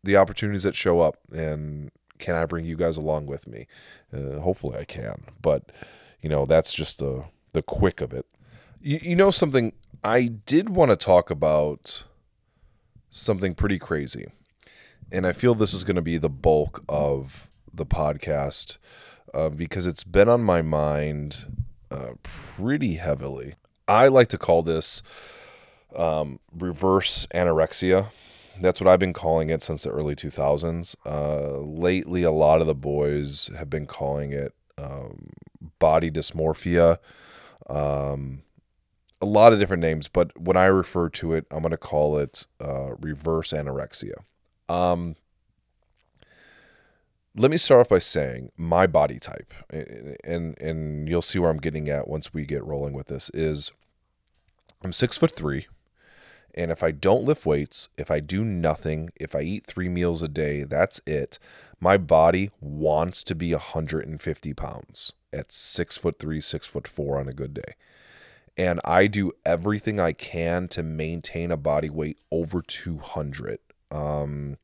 [0.04, 3.68] the opportunities that show up, and can I bring you guys along with me?
[4.14, 5.24] Uh, hopefully, I can.
[5.42, 5.72] But
[6.22, 8.26] you know, that's just the the quick of it.
[8.82, 9.74] You, you know something?
[10.06, 12.04] I did want to talk about
[13.10, 14.28] something pretty crazy,
[15.12, 18.78] and I feel this is going to be the bulk of the podcast
[19.34, 23.56] uh, because it's been on my mind uh, pretty heavily.
[23.88, 25.02] I like to call this
[25.96, 28.12] um, reverse anorexia.
[28.62, 30.96] That's what I've been calling it since the early 2000s.
[31.04, 35.32] Uh, lately, a lot of the boys have been calling it um,
[35.80, 37.00] body dysmorphia.
[37.68, 38.44] Um,
[39.26, 42.18] a lot of different names, but when I refer to it, I'm going to call
[42.18, 44.24] it uh, reverse anorexia.
[44.70, 45.16] Um,
[47.36, 51.58] let me start off by saying my body type, and and you'll see where I'm
[51.58, 53.30] getting at once we get rolling with this.
[53.34, 53.72] Is
[54.84, 55.68] I'm six foot three,
[56.54, 60.22] and if I don't lift weights, if I do nothing, if I eat three meals
[60.22, 61.40] a day, that's it.
[61.80, 67.28] My body wants to be 150 pounds at six foot three, six foot four on
[67.28, 67.74] a good day.
[68.58, 73.60] And I do everything I can to maintain a body weight over 200.
[73.92, 74.58] Um,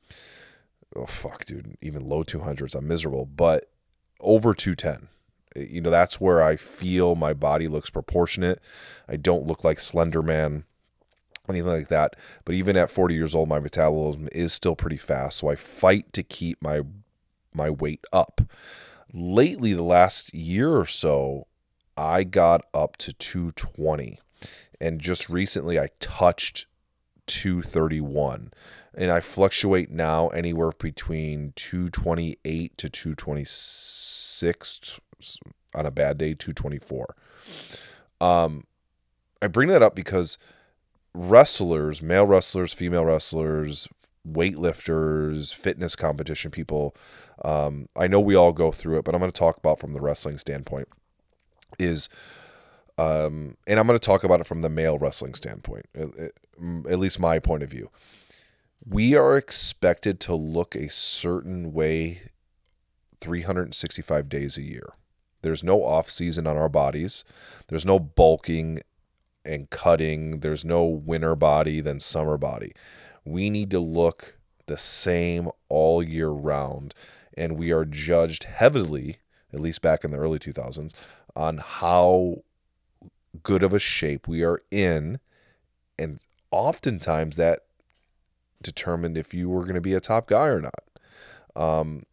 [0.96, 3.70] oh fuck, dude, even low 200s, I'm miserable, but
[4.22, 5.10] over 210.
[5.56, 8.60] You know, that's where I feel my body looks proportionate.
[9.10, 10.64] I don't look like Slender Man,
[11.50, 12.16] anything like that.
[12.46, 15.40] But even at 40 years old, my metabolism is still pretty fast.
[15.40, 16.82] So I fight to keep my
[17.54, 18.42] my weight up.
[19.14, 21.48] Lately, the last year or so,
[21.98, 24.20] I got up to 220.
[24.80, 26.66] And just recently I touched
[27.28, 28.52] 231
[28.94, 35.00] and I fluctuate now anywhere between 228 to 226
[35.74, 37.16] on a bad day 224
[38.20, 38.66] um
[39.42, 40.38] I bring that up because
[41.14, 43.88] wrestlers male wrestlers female wrestlers
[44.28, 46.94] weightlifters fitness competition people
[47.46, 49.94] um I know we all go through it but I'm going to talk about from
[49.94, 50.90] the wrestling standpoint
[51.80, 52.10] is
[52.98, 57.20] um and I'm going to talk about it from the male wrestling standpoint at least
[57.20, 57.90] my point of view
[58.86, 62.32] we are expected to look a certain way
[63.22, 64.94] 365 days a year.
[65.44, 67.24] There's no off season on our bodies.
[67.68, 68.80] There's no bulking
[69.46, 70.40] and cutting.
[70.40, 72.74] There's no winter body than summer body.
[73.24, 76.94] We need to look the same all year round.
[77.36, 79.18] And we are judged heavily,
[79.54, 80.94] at least back in the early 2000s,
[81.36, 82.44] on how
[83.44, 85.20] good of a shape we are in.
[85.98, 87.62] And oftentimes that
[88.62, 90.84] determined if you were going to be a top guy or not.
[91.56, 92.04] Um,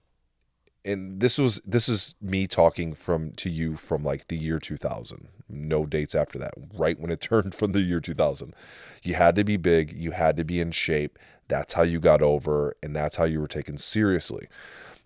[0.84, 5.28] and this was this is me talking from to you from like the year 2000
[5.50, 6.54] no dates after that.
[6.72, 8.54] Right when it turned from the year 2000
[9.02, 9.92] you had to be big.
[9.92, 11.18] You had to be in shape.
[11.48, 14.48] That's how you got over and that's how you were taken seriously.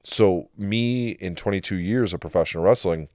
[0.04, 3.08] So me in 22 years of professional wrestling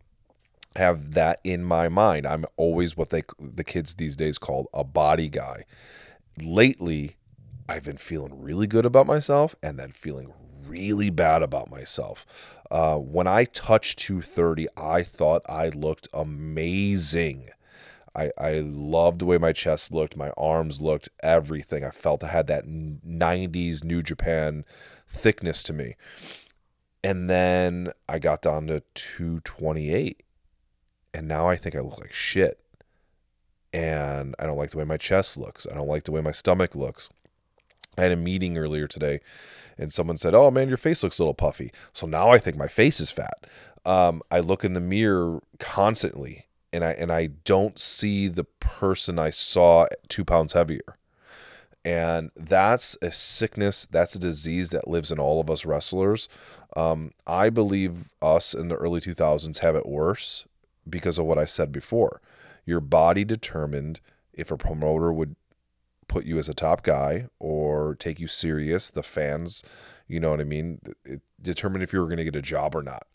[0.77, 4.83] have that in my mind i'm always what they the kids these days call a
[4.83, 5.65] body guy
[6.41, 7.17] lately
[7.69, 10.33] I've been feeling really good about myself and then feeling
[10.65, 12.25] really bad about myself.
[12.71, 17.49] Uh, when I touched 230, I thought I looked amazing.
[18.15, 21.83] I, I loved the way my chest looked, my arms looked, everything.
[21.83, 24.65] I felt I had that 90s New Japan
[25.07, 25.95] thickness to me.
[27.03, 30.23] And then I got down to 228.
[31.17, 32.59] And now I think I look like shit.
[33.73, 35.65] And I don't like the way my chest looks.
[35.69, 37.09] I don't like the way my stomach looks.
[37.97, 39.21] I had a meeting earlier today
[39.79, 41.71] and someone said, Oh man, your face looks a little puffy.
[41.91, 43.47] So now I think my face is fat.
[43.83, 49.17] Um, I look in the mirror constantly and I and I don't see the person
[49.17, 50.97] I saw two pounds heavier.
[51.83, 56.29] And that's a sickness, that's a disease that lives in all of us wrestlers.
[56.75, 60.45] Um, I believe us in the early 2000s have it worse
[60.89, 62.21] because of what I said before.
[62.65, 63.99] Your body determined
[64.33, 65.35] if a promoter would
[66.07, 68.89] put you as a top guy or take you serious.
[68.89, 69.63] The fans,
[70.07, 72.75] you know what I mean, it determined if you were going to get a job
[72.75, 73.07] or not.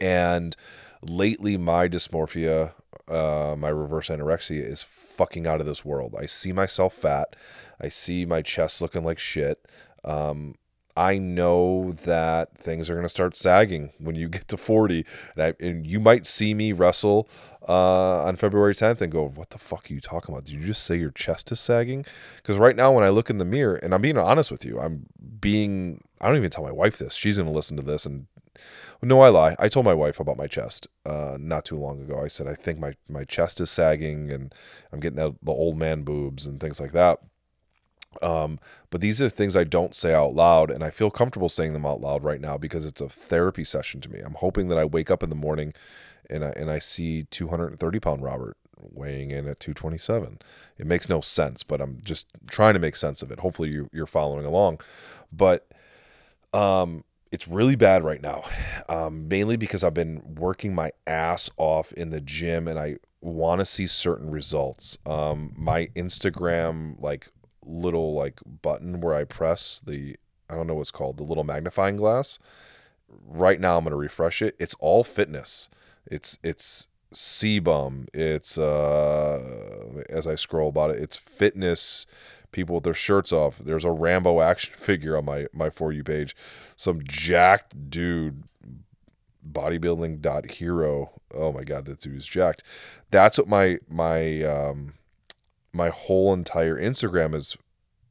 [0.00, 0.56] And
[1.02, 2.72] lately, my dysmorphia,
[3.08, 6.14] uh, my reverse anorexia, is fucking out of this world.
[6.18, 7.36] I see myself fat.
[7.80, 9.64] I see my chest looking like shit.
[10.04, 10.56] Um,
[10.96, 15.04] I know that things are going to start sagging when you get to 40.
[15.36, 17.28] And, I, and you might see me wrestle
[17.68, 20.44] uh, on February 10th and go, What the fuck are you talking about?
[20.44, 22.04] Did you just say your chest is sagging?
[22.36, 24.78] Because right now, when I look in the mirror, and I'm being honest with you,
[24.78, 25.06] I'm
[25.40, 27.14] being, I don't even tell my wife this.
[27.14, 28.06] She's going to listen to this.
[28.06, 28.26] And
[29.02, 29.56] no, I lie.
[29.58, 32.22] I told my wife about my chest uh, not too long ago.
[32.22, 34.54] I said, I think my, my chest is sagging and
[34.92, 37.18] I'm getting the, the old man boobs and things like that.
[38.22, 38.58] Um,
[38.90, 41.86] but these are things I don't say out loud, and I feel comfortable saying them
[41.86, 44.20] out loud right now because it's a therapy session to me.
[44.20, 45.74] I'm hoping that I wake up in the morning
[46.30, 50.38] and I and I see 230 pound Robert weighing in at 227.
[50.78, 53.40] It makes no sense, but I'm just trying to make sense of it.
[53.40, 54.80] Hopefully you, you're following along,
[55.32, 55.66] but
[56.52, 58.44] um, it's really bad right now,
[58.88, 63.60] um, mainly because I've been working my ass off in the gym and I want
[63.60, 64.98] to see certain results.
[65.06, 67.28] Um, my Instagram like
[67.64, 70.16] little like button where I press the
[70.48, 72.38] I don't know what's called the little magnifying glass.
[73.26, 74.56] Right now I'm gonna refresh it.
[74.58, 75.68] It's all fitness.
[76.06, 78.08] It's it's CBum.
[78.12, 82.06] It's uh as I scroll about it, it's fitness
[82.52, 83.58] people with their shirts off.
[83.58, 86.34] There's a Rambo action figure on my my for you page.
[86.76, 88.44] Some jacked dude
[89.46, 91.20] bodybuilding dot hero.
[91.34, 92.62] Oh my god, that dude's jacked.
[93.10, 94.94] That's what my my um
[95.74, 97.56] my whole entire Instagram is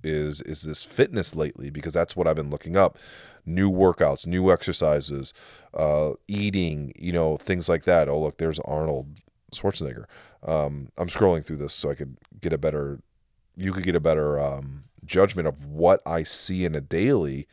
[0.04, 2.98] is is this fitness lately because that's what I've been looking up.
[3.46, 5.34] New workouts, new exercises,
[5.74, 8.10] uh, eating, you know, things like that.
[8.10, 9.20] Oh look, there's Arnold
[9.56, 10.06] Schwarzenegger.
[10.46, 13.00] Um, I'm scrolling through this so I could get a better
[13.56, 17.48] you could get a better um, judgment of what I see in a daily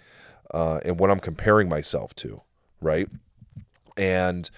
[0.52, 2.42] uh, and what I'm comparing myself to,
[2.80, 3.08] right?
[3.96, 4.50] And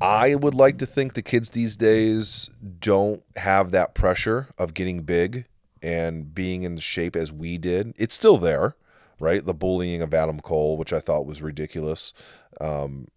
[0.00, 2.50] I would like to think the kids these days
[2.80, 5.46] don't have that pressure of getting big
[5.82, 7.92] and being in shape as we did.
[7.96, 8.76] It's still there,
[9.20, 9.44] right?
[9.44, 12.12] The bullying of Adam Cole, which I thought was ridiculous,
[12.60, 13.08] um,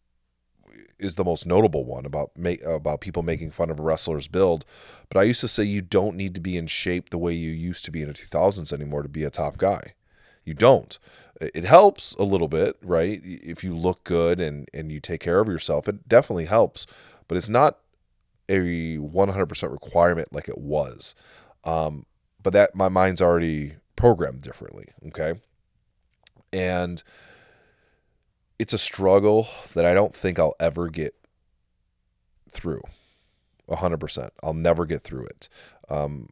[1.00, 4.66] is the most notable one about make, about people making fun of a wrestler's build.
[5.10, 7.52] But I used to say you don't need to be in shape the way you
[7.52, 9.94] used to be in the 2000s anymore to be a top guy.
[10.44, 10.98] You don't.
[11.42, 13.20] It helps a little bit, right?
[13.24, 16.86] If you look good and and you take care of yourself, it definitely helps.
[17.28, 17.80] But it's not
[18.48, 21.16] a 100% requirement like it was.
[21.64, 22.06] Um,
[22.42, 24.90] but that my mind's already programmed differently.
[25.08, 25.40] Okay,
[26.54, 27.04] and
[28.58, 31.16] it's a struggle that I don't think I'll ever get
[32.50, 32.82] through.
[33.70, 34.30] 100%.
[34.44, 35.50] I'll never get through it.
[35.90, 36.30] Um,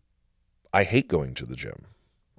[0.74, 1.88] I hate going to the gym.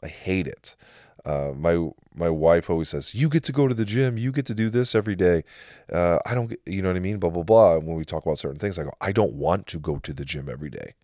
[0.03, 0.77] I hate it.
[1.25, 4.19] Uh, my my wife always says, "You get to go to the gym.
[4.19, 5.45] You get to do this every day."
[5.93, 7.19] Uh, I don't, you know what I mean?
[7.19, 7.79] Blah blah blah.
[7.79, 10.25] When we talk about certain things, I go, "I don't want to go to the
[10.25, 10.95] gym every day.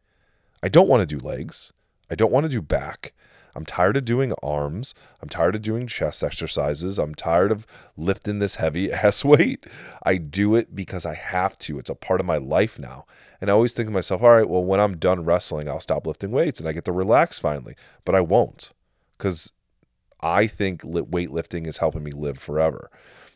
[0.63, 1.73] I don't want to do legs.
[2.11, 3.13] I don't want to do back.
[3.55, 4.95] I'm tired of doing arms.
[5.21, 6.99] I'm tired of doing chest exercises.
[6.99, 9.67] I'm tired of lifting this heavy ass weight.
[10.03, 11.79] I do it because I have to.
[11.79, 13.07] It's a part of my life now.
[13.41, 16.07] And I always think to myself, all right, well, when I'm done wrestling, I'll stop
[16.07, 17.75] lifting weights and I get to relax finally.
[18.05, 18.73] But I won't
[19.17, 19.53] because
[20.23, 22.91] I think weightlifting is helping me live forever.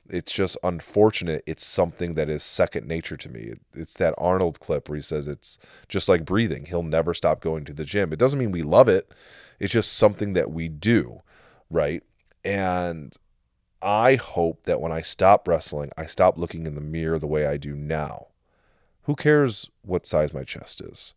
[0.09, 1.43] It's just unfortunate.
[1.47, 3.55] It's something that is second nature to me.
[3.73, 6.67] It's that Arnold clip where he says it's just like breathing.
[6.67, 8.13] He'll never stop going to the gym.
[8.13, 9.11] It doesn't mean we love it.
[9.59, 11.23] It's just something that we do,
[11.71, 12.03] right?
[12.45, 13.17] And
[13.81, 17.47] I hope that when I stop wrestling, I stop looking in the mirror the way
[17.47, 18.27] I do now.
[19.05, 21.15] Who cares what size my chest is?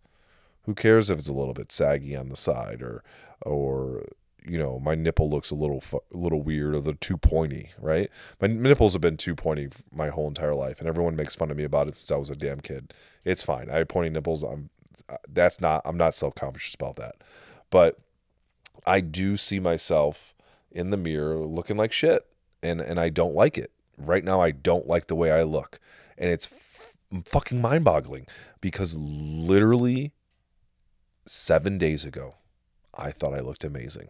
[0.63, 3.03] Who cares if it's a little bit saggy on the side or
[3.41, 4.05] or
[4.47, 8.09] you know my nipple looks a little a little weird or the too pointy, right?
[8.41, 11.57] My nipples have been too pointy my whole entire life, and everyone makes fun of
[11.57, 12.93] me about it since I was a damn kid.
[13.23, 13.69] It's fine.
[13.69, 14.43] I have pointy nipples.
[14.43, 14.69] I'm
[15.09, 17.15] uh, that's not I'm not self conscious about that,
[17.69, 17.99] but
[18.85, 20.33] I do see myself
[20.71, 22.25] in the mirror looking like shit
[22.63, 25.79] and and I don't like it, right now I don't like the way I look.
[26.17, 28.27] And it's f- fucking mind boggling
[28.61, 30.13] because literally
[31.25, 32.35] seven days ago,
[32.93, 34.09] I thought I looked amazing.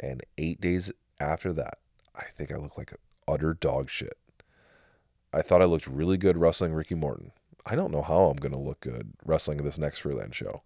[0.00, 0.90] And eight days
[1.20, 1.78] after that,
[2.16, 2.94] I think I look like
[3.28, 4.16] utter dog shit.
[5.32, 7.32] I thought I looked really good wrestling Ricky Morton.
[7.66, 10.62] I don't know how I'm going to look good wrestling this next freelance show.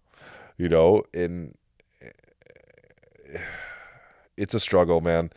[0.57, 1.55] You know, and
[4.37, 5.31] it's a struggle, man.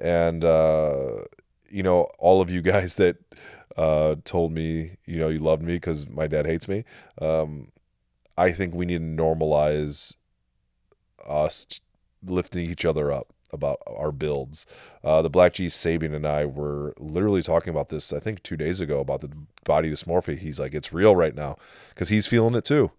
[0.00, 1.24] And uh,
[1.70, 3.16] you know, all of you guys that
[3.76, 6.84] uh, told me, you know, you loved me because my dad hates me.
[7.20, 7.68] Um,
[8.36, 10.16] I think we need to normalize
[11.26, 11.80] us
[12.24, 14.66] lifting each other up about our builds.
[15.04, 18.56] Uh, the Black G Sabian and I were literally talking about this, I think, two
[18.56, 19.30] days ago about the
[19.64, 20.38] body dysmorphia.
[20.38, 21.56] He's like, it's real right now
[21.90, 22.92] because he's feeling it too,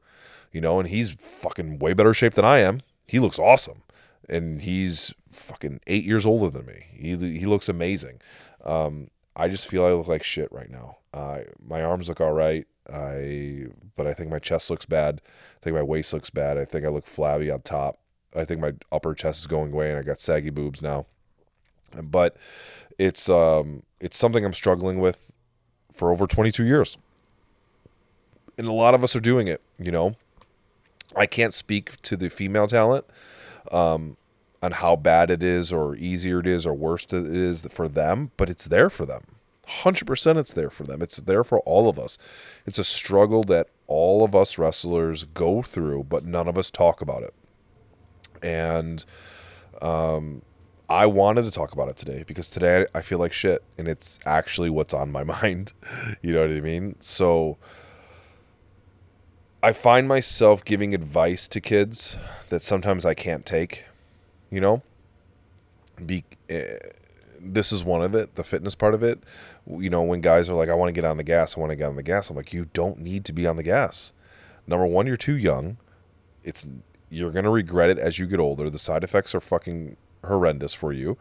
[0.51, 2.81] you know, and he's fucking way better shape than I am.
[3.07, 3.83] He looks awesome,
[4.29, 6.85] and he's fucking eight years older than me.
[6.93, 8.21] He he looks amazing.
[8.63, 10.97] Um, I just feel I look like shit right now.
[11.13, 12.65] Uh, my arms look all right.
[12.91, 15.21] I but I think my chest looks bad.
[15.25, 16.57] I think my waist looks bad.
[16.57, 17.99] I think I look flabby on top.
[18.35, 21.05] I think my upper chest is going away and I got saggy boobs now.
[22.01, 22.35] But
[22.97, 25.31] it's um it's something I'm struggling with
[25.93, 26.97] for over 22 years.
[28.57, 30.13] And a lot of us are doing it, you know.
[31.15, 33.05] I can't speak to the female talent
[33.71, 34.17] um,
[34.61, 38.31] on how bad it is or easier it is or worse it is for them,
[38.37, 39.21] but it's there for them.
[39.67, 41.01] 100% it's there for them.
[41.01, 42.17] It's there for all of us.
[42.65, 47.01] It's a struggle that all of us wrestlers go through, but none of us talk
[47.01, 47.33] about it.
[48.43, 49.03] And
[49.81, 50.41] um,
[50.89, 54.19] I wanted to talk about it today because today I feel like shit and it's
[54.25, 55.73] actually what's on my mind.
[56.21, 56.95] you know what I mean?
[56.99, 57.57] So
[59.63, 62.17] I find myself giving advice to kids
[62.49, 63.85] that sometimes I can't take,
[64.51, 64.83] you know?
[66.05, 66.89] Be uh,
[67.39, 69.23] this is one of it, the fitness part of it.
[69.67, 71.69] You know, when guys are like, I want to get on the gas, I want
[71.69, 72.29] to get on the gas.
[72.29, 74.11] I'm like, you don't need to be on the gas.
[74.67, 75.77] Number one, you're too young.
[76.43, 76.65] It's
[77.13, 78.69] you're gonna regret it as you get older.
[78.69, 81.17] The side effects are fucking horrendous for you,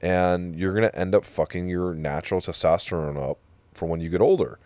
[0.00, 3.38] and you're gonna end up fucking your natural testosterone up
[3.74, 4.58] for when you get older.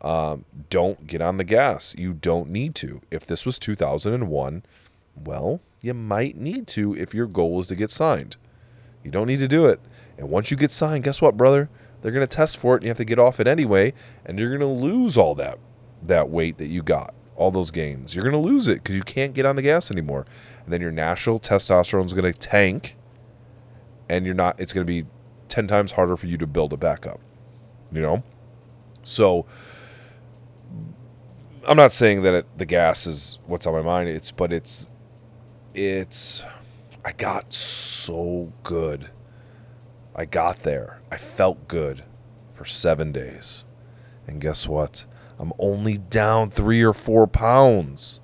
[0.00, 1.94] Um, don't get on the gas.
[1.98, 3.00] You don't need to.
[3.10, 4.62] If this was 2001,
[5.16, 8.36] well, you might need to if your goal is to get signed.
[9.02, 9.80] You don't need to do it.
[10.16, 11.68] And once you get signed, guess what, brother?
[12.00, 13.92] They're going to test for it and you have to get off it anyway,
[14.24, 15.58] and you're going to lose all that
[16.00, 18.14] that weight that you got, all those gains.
[18.14, 20.26] You're going to lose it cuz you can't get on the gas anymore.
[20.64, 22.96] And then your natural testosterone is going to tank
[24.08, 25.08] and you're not it's going to be
[25.48, 27.20] 10 times harder for you to build it back up.
[27.90, 28.22] You know?
[29.02, 29.46] So
[31.66, 34.08] I'm not saying that it, the gas is what's on my mind.
[34.08, 34.90] It's but it's
[35.74, 36.42] it's
[37.04, 39.10] I got so good
[40.18, 41.00] I got there.
[41.12, 42.02] I felt good
[42.52, 43.64] for seven days.
[44.26, 45.06] And guess what?
[45.38, 48.20] I'm only down three or four pounds.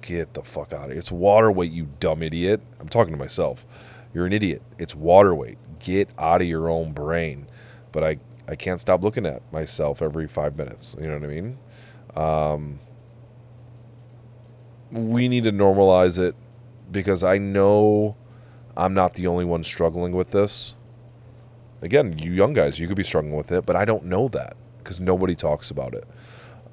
[0.00, 0.98] Get the fuck out of here.
[0.98, 2.60] It's water weight, you dumb idiot.
[2.80, 3.66] I'm talking to myself.
[4.14, 4.62] You're an idiot.
[4.78, 5.58] It's water weight.
[5.78, 7.46] Get out of your own brain.
[7.92, 10.94] But I, I can't stop looking at myself every five minutes.
[10.98, 11.58] You know what I mean?
[12.16, 12.78] Um,
[14.90, 16.34] we need to normalize it
[16.90, 18.16] because I know
[18.76, 20.74] I'm not the only one struggling with this
[21.82, 24.56] again, you young guys, you could be struggling with it, but I don't know that
[24.88, 26.08] because nobody talks about it.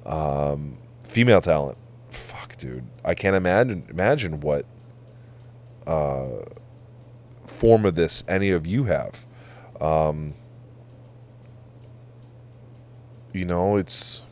[0.06, 1.76] Um, female talent,
[2.10, 4.64] fuck, dude, I can't imagine imagine what
[5.86, 6.46] uh,
[7.46, 9.26] form of this any of you have.
[9.82, 10.32] Um,
[13.34, 14.22] you know, it's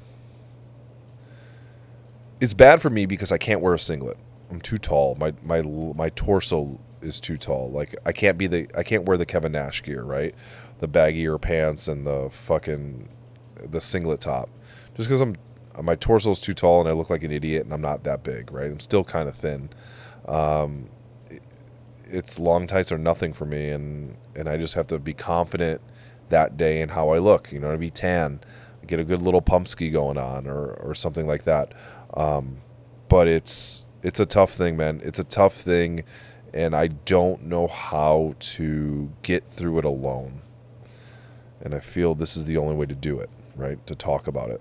[2.40, 4.16] it's bad for me because I can't wear a singlet.
[4.50, 5.14] I'm too tall.
[5.16, 7.70] My my my torso is too tall.
[7.70, 10.34] Like I can't be the I can't wear the Kevin Nash gear, right?
[10.78, 13.10] The baggier pants and the fucking
[13.62, 14.48] the singlet top.
[14.96, 15.36] Just because I'm
[15.82, 18.22] my torso is too tall and I look like an idiot and I'm not that
[18.22, 18.70] big, right?
[18.70, 19.70] I'm still kind of thin.
[20.26, 20.88] Um,
[22.06, 25.80] it's long tights are nothing for me, and and I just have to be confident
[26.28, 27.50] that day in how I look.
[27.52, 28.40] You know, to be tan,
[28.86, 31.72] get a good little pump ski going on, or or something like that.
[32.14, 32.58] Um,
[33.08, 35.00] but it's it's a tough thing, man.
[35.02, 36.04] It's a tough thing
[36.54, 40.40] and I don't know how to get through it alone.
[41.60, 43.84] And I feel this is the only way to do it, right?
[43.86, 44.60] To talk about it.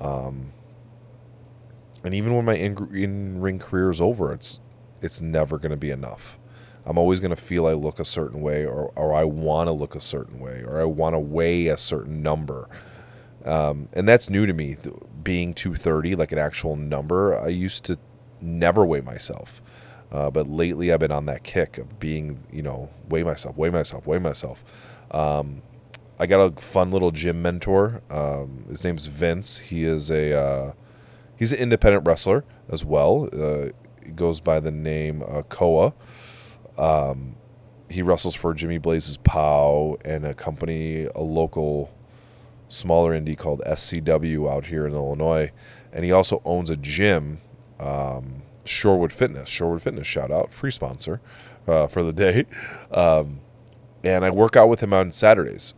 [0.00, 0.52] Um,
[2.02, 4.60] and even when my in ring career is over, it's
[5.00, 6.38] it's never going to be enough.
[6.86, 9.72] I'm always going to feel I look a certain way, or or I want to
[9.72, 12.68] look a certain way, or I want to weigh a certain number.
[13.44, 14.76] Um, and that's new to me,
[15.22, 17.38] being 230, like an actual number.
[17.38, 17.98] I used to
[18.40, 19.60] never weigh myself.
[20.10, 23.70] Uh, but lately, I've been on that kick of being, you know, weigh myself, weigh
[23.70, 24.64] myself, weigh myself.
[25.10, 25.62] Um,
[26.18, 28.02] I got a fun little gym mentor.
[28.10, 29.58] Um, his name's Vince.
[29.58, 30.72] He is a uh,
[31.36, 33.28] he's an independent wrestler as well.
[33.32, 33.70] Uh,
[34.04, 35.94] he goes by the name uh, Koa.
[36.78, 37.36] Um,
[37.88, 41.92] he wrestles for Jimmy Blaze's Pow and a company, a local
[42.68, 45.52] smaller indie called SCW out here in Illinois,
[45.92, 47.40] and he also owns a gym,
[47.78, 49.50] um, Shorewood Fitness.
[49.50, 51.20] Shorewood Fitness, shout out, free sponsor
[51.68, 52.46] uh, for the day.
[52.90, 53.40] Um,
[54.04, 55.72] and I work out with him on Saturdays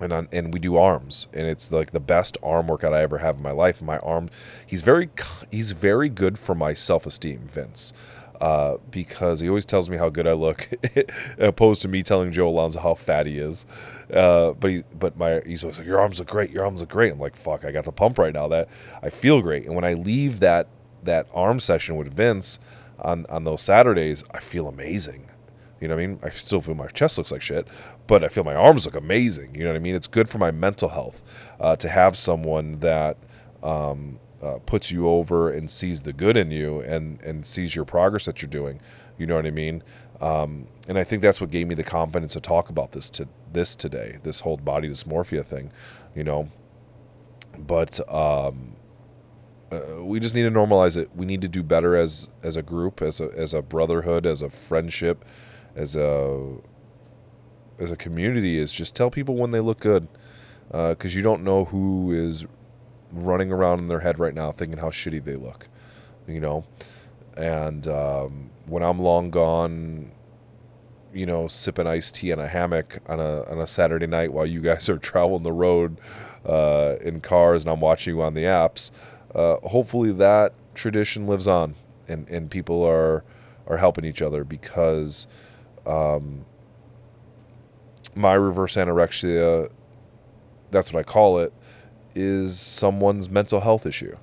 [0.00, 3.18] and on, and we do arms and it's like the best arm workout I ever
[3.18, 3.80] have in my life.
[3.82, 4.30] My arm,
[4.64, 5.10] he's very
[5.50, 7.92] he's very good for my self esteem, Vince,
[8.40, 10.68] uh, because he always tells me how good I look,
[11.38, 13.66] opposed to me telling Joe Alonzo how fat he is.
[14.12, 16.90] Uh, but he but my he's always like your arms look great, your arms look
[16.90, 17.12] great.
[17.12, 18.68] I'm like fuck, I got the pump right now that
[19.02, 19.66] I feel great.
[19.66, 20.68] And when I leave that
[21.02, 22.58] that arm session with Vince
[22.98, 25.30] on on those Saturdays, I feel amazing.
[25.80, 26.18] You know what I mean?
[26.24, 27.68] I still feel my chest looks like shit,
[28.08, 29.54] but I feel my arms look amazing.
[29.54, 29.94] You know what I mean?
[29.94, 31.22] It's good for my mental health
[31.60, 33.18] uh, to have someone that
[33.62, 37.84] um, uh, puts you over and sees the good in you and and sees your
[37.84, 38.80] progress that you're doing.
[39.18, 39.84] You know what I mean?
[40.20, 43.28] Um, and I think that's what gave me the confidence to talk about this to
[43.52, 45.70] this today, this whole body dysmorphia thing.
[46.14, 46.48] You know,
[47.58, 48.76] but um,
[49.70, 51.10] uh, we just need to normalize it.
[51.14, 54.40] We need to do better as as a group, as a as a brotherhood, as
[54.40, 55.26] a friendship
[55.78, 56.56] as a
[57.78, 60.08] as a community is just tell people when they look good
[60.68, 62.44] because uh, you don't know who is
[63.12, 65.68] running around in their head right now thinking how shitty they look
[66.26, 66.64] you know?
[67.38, 70.10] And um, when i'm long gone
[71.12, 74.46] you know sipping iced tea in a hammock on a on a saturday night while
[74.46, 75.98] you guys are traveling the road
[76.44, 78.90] uh, in cars and i'm watching you on the apps
[79.34, 81.74] uh, hopefully that tradition lives on
[82.06, 83.24] and and people are
[83.66, 85.26] are helping each other because
[85.86, 86.44] um,
[88.14, 89.70] my reverse anorexia,
[90.70, 91.52] that's what I call it,
[92.14, 94.16] is someone's mental health issue,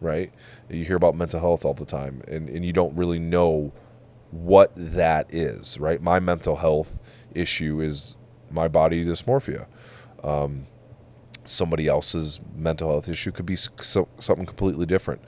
[0.00, 0.32] right?
[0.68, 3.72] You hear about mental health all the time, and, and you don't really know
[4.30, 6.02] what that is, right?
[6.02, 6.98] My mental health
[7.34, 8.16] issue is
[8.50, 9.66] my body dysmorphia.
[10.22, 10.66] Um,
[11.44, 15.22] somebody else's mental health issue could be so, something completely different.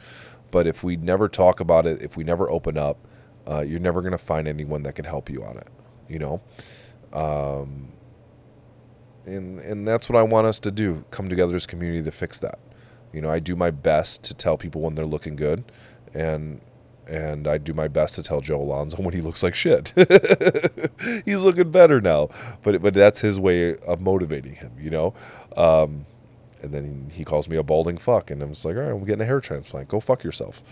[0.50, 2.98] But if we never talk about it, if we never open up,
[3.48, 5.68] uh, you're never going to find anyone that can help you on it
[6.08, 6.40] you know
[7.12, 7.92] um,
[9.26, 12.10] and and that's what I want us to do come together as a community to
[12.10, 12.58] fix that
[13.12, 15.64] you know I do my best to tell people when they're looking good
[16.14, 16.60] and
[17.06, 19.92] and I do my best to tell Joe Alonzo when he looks like shit.
[21.24, 22.30] He's looking better now,
[22.62, 25.14] but but that's his way of motivating him, you know.
[25.56, 26.06] Um,
[26.62, 29.04] and then he, calls me a balding fuck, and I'm just like, all right, I'm
[29.04, 29.88] getting a hair transplant.
[29.88, 30.62] Go fuck yourself.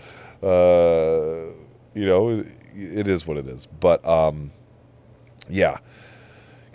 [0.43, 1.53] Uh,
[1.93, 3.65] you know, it, it is what it is.
[3.65, 4.51] But um,
[5.47, 5.77] yeah,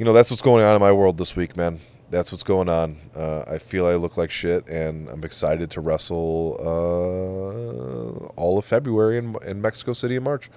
[0.00, 1.78] you know that's what's going on in my world this week, man.
[2.08, 2.96] That's what's going on.
[3.14, 8.64] Uh, I feel I look like shit, and I'm excited to wrestle uh, all of
[8.64, 10.50] February in, in Mexico City in March.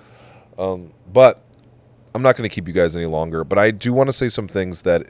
[0.58, 1.44] Um, but
[2.16, 3.44] I'm not going to keep you guys any longer.
[3.44, 5.08] But I do want to say some things that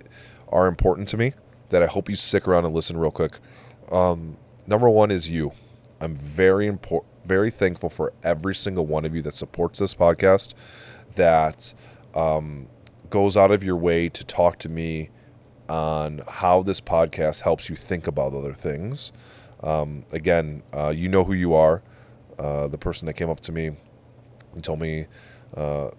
[0.49, 1.35] are important to me
[1.69, 3.37] that I hope you stick around and listen real quick.
[3.91, 5.51] Um, number one is you.
[6.01, 10.55] I'm very important, very thankful for every single one of you that supports this podcast.
[11.13, 11.75] That
[12.15, 12.67] um,
[13.13, 15.11] goes out of your way to talk to me
[15.69, 19.11] on how this podcast helps you think about other things.
[19.61, 21.83] Um, again, uh, you know who you are.
[22.39, 23.67] Uh, the person that came up to me
[24.53, 25.05] and told me
[25.55, 25.91] uh,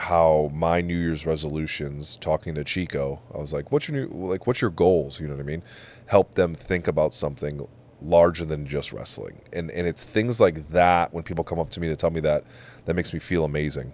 [0.00, 4.44] how my New Year's resolutions, talking to Chico, I was like, "What's your new like?
[4.48, 5.62] What's your goals?" You know what I mean?
[6.06, 7.64] Help them think about something
[8.02, 11.80] larger than just wrestling, and and it's things like that when people come up to
[11.80, 12.42] me to tell me that
[12.86, 13.92] that makes me feel amazing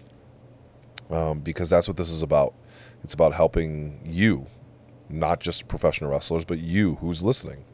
[1.10, 2.54] um, because that's what this is about.
[3.02, 4.46] It's about helping you,
[5.08, 7.64] not just professional wrestlers, but you who's listening.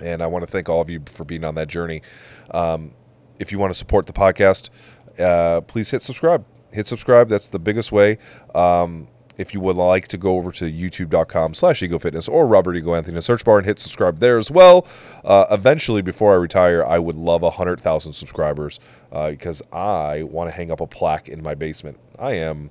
[0.00, 2.02] And I want to thank all of you for being on that journey.
[2.50, 2.92] Um,
[3.38, 4.70] if you want to support the podcast,
[5.18, 6.44] uh, please hit subscribe.
[6.72, 7.28] Hit subscribe.
[7.28, 8.18] That's the biggest way.
[8.54, 12.76] Um, if you would like to go over to youtube.com slash ego fitness or robert
[12.76, 14.86] ego anthony in the search bar and hit subscribe there as well.
[15.24, 18.80] Uh, eventually before i retire i would love 100000 subscribers
[19.12, 21.98] uh, because i want to hang up a plaque in my basement.
[22.18, 22.70] I am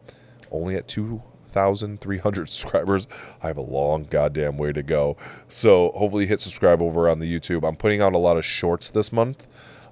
[0.51, 3.07] only at 2300 subscribers.
[3.41, 5.17] I have a long goddamn way to go.
[5.47, 7.67] So hopefully hit subscribe over on the youtube.
[7.67, 9.47] I'm putting out a lot of shorts this month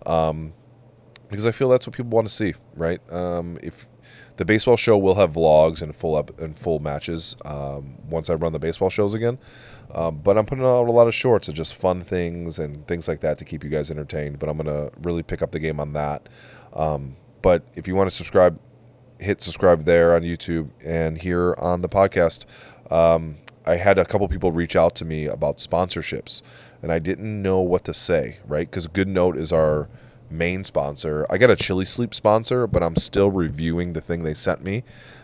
[0.06, 0.54] um,
[1.30, 3.02] because i feel that's what people want to see right?
[3.12, 3.88] Um, if
[4.38, 8.34] the baseball show will have vlogs and full up and full matches um, once I
[8.34, 9.38] run the baseball shows again.
[9.94, 13.08] Um, but I'm putting out a lot of shorts of just fun things and things
[13.08, 14.40] like that to keep you guys entertained.
[14.40, 16.28] But I'm gonna really pick up the game on that.
[16.74, 18.60] Um, but if you want to subscribe,
[19.20, 22.46] hit subscribe there on YouTube and here on the podcast.
[22.92, 26.42] um, I had a couple people reach out to me about sponsorships,
[26.82, 28.70] and I didn't know what to say, right?
[28.70, 29.88] Because GoodNote is our
[30.32, 31.26] main sponsor.
[31.30, 34.84] I got a Chili Sleep sponsor, but I'm still reviewing the thing they sent me.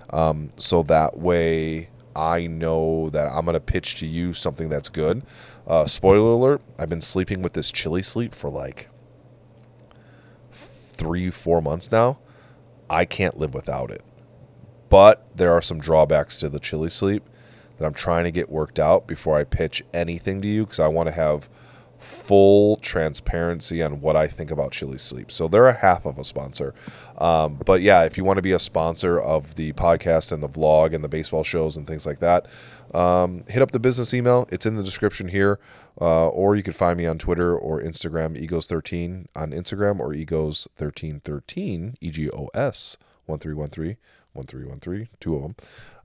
[0.09, 4.89] Um, so that way I know that I'm going to pitch to you something that's
[4.89, 5.23] good.
[5.67, 8.89] Uh, spoiler alert, I've been sleeping with this Chili Sleep for like
[10.93, 12.17] three, four months now.
[12.89, 14.03] I can't live without it.
[14.89, 17.23] But there are some drawbacks to the Chili Sleep
[17.77, 20.87] that I'm trying to get worked out before I pitch anything to you because I
[20.87, 21.49] want to have
[21.99, 25.31] full transparency on what I think about Chili Sleep.
[25.31, 26.73] So they're a half of a sponsor.
[27.17, 30.49] Um, but yeah, if you want to be a sponsor of the podcast and the
[30.49, 32.47] vlog and the baseball shows and things like that,
[32.93, 34.47] um, hit up the business email.
[34.51, 35.59] It's in the description here.
[35.99, 41.95] Uh, or you can find me on Twitter or Instagram, Egos13 on Instagram or Egos1313,
[41.99, 43.97] E G O S 1313.
[44.37, 45.55] 1313, two of them,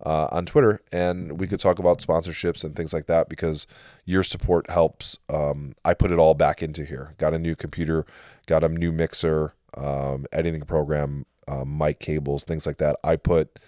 [0.05, 0.81] uh, on Twitter.
[0.91, 3.67] And we could talk about sponsorships and things like that because
[4.05, 5.19] your support helps.
[5.29, 7.15] Um, I put it all back into here.
[7.19, 8.07] Got a new computer,
[8.47, 12.97] got a new mixer, um, editing program, um, mic cables, things like that.
[13.05, 13.59] I put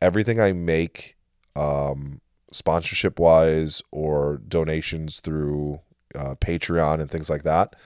[0.00, 1.16] everything I make
[1.56, 2.20] um,
[2.52, 5.80] sponsorship wise or donations through
[6.14, 7.76] uh, Patreon and things like that.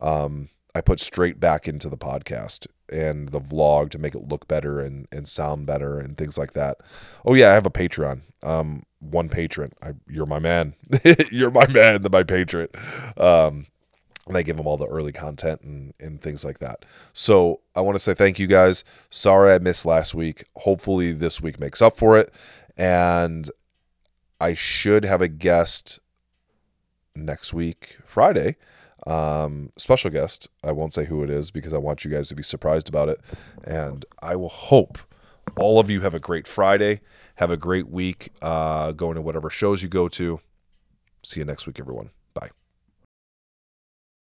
[0.00, 4.48] Um, I put straight back into the podcast and the vlog to make it look
[4.48, 6.78] better and, and sound better and things like that.
[7.24, 8.22] Oh yeah, I have a Patreon.
[8.42, 9.72] Um, one patron.
[9.82, 10.74] I, you're my man.
[11.30, 12.04] you're my man.
[12.10, 12.68] My patron.
[13.16, 13.66] Um,
[14.26, 16.84] and I give them all the early content and, and things like that.
[17.12, 18.84] So I want to say thank you guys.
[19.10, 20.44] Sorry I missed last week.
[20.56, 22.32] Hopefully this week makes up for it.
[22.76, 23.50] And
[24.40, 25.98] I should have a guest
[27.16, 28.56] next week, Friday.
[29.08, 30.48] Um, special guest.
[30.62, 33.08] I won't say who it is because I want you guys to be surprised about
[33.08, 33.20] it.
[33.64, 34.98] And I will hope
[35.56, 37.00] all of you have a great Friday.
[37.36, 40.40] Have a great week uh, going to whatever shows you go to.
[41.22, 42.10] See you next week, everyone.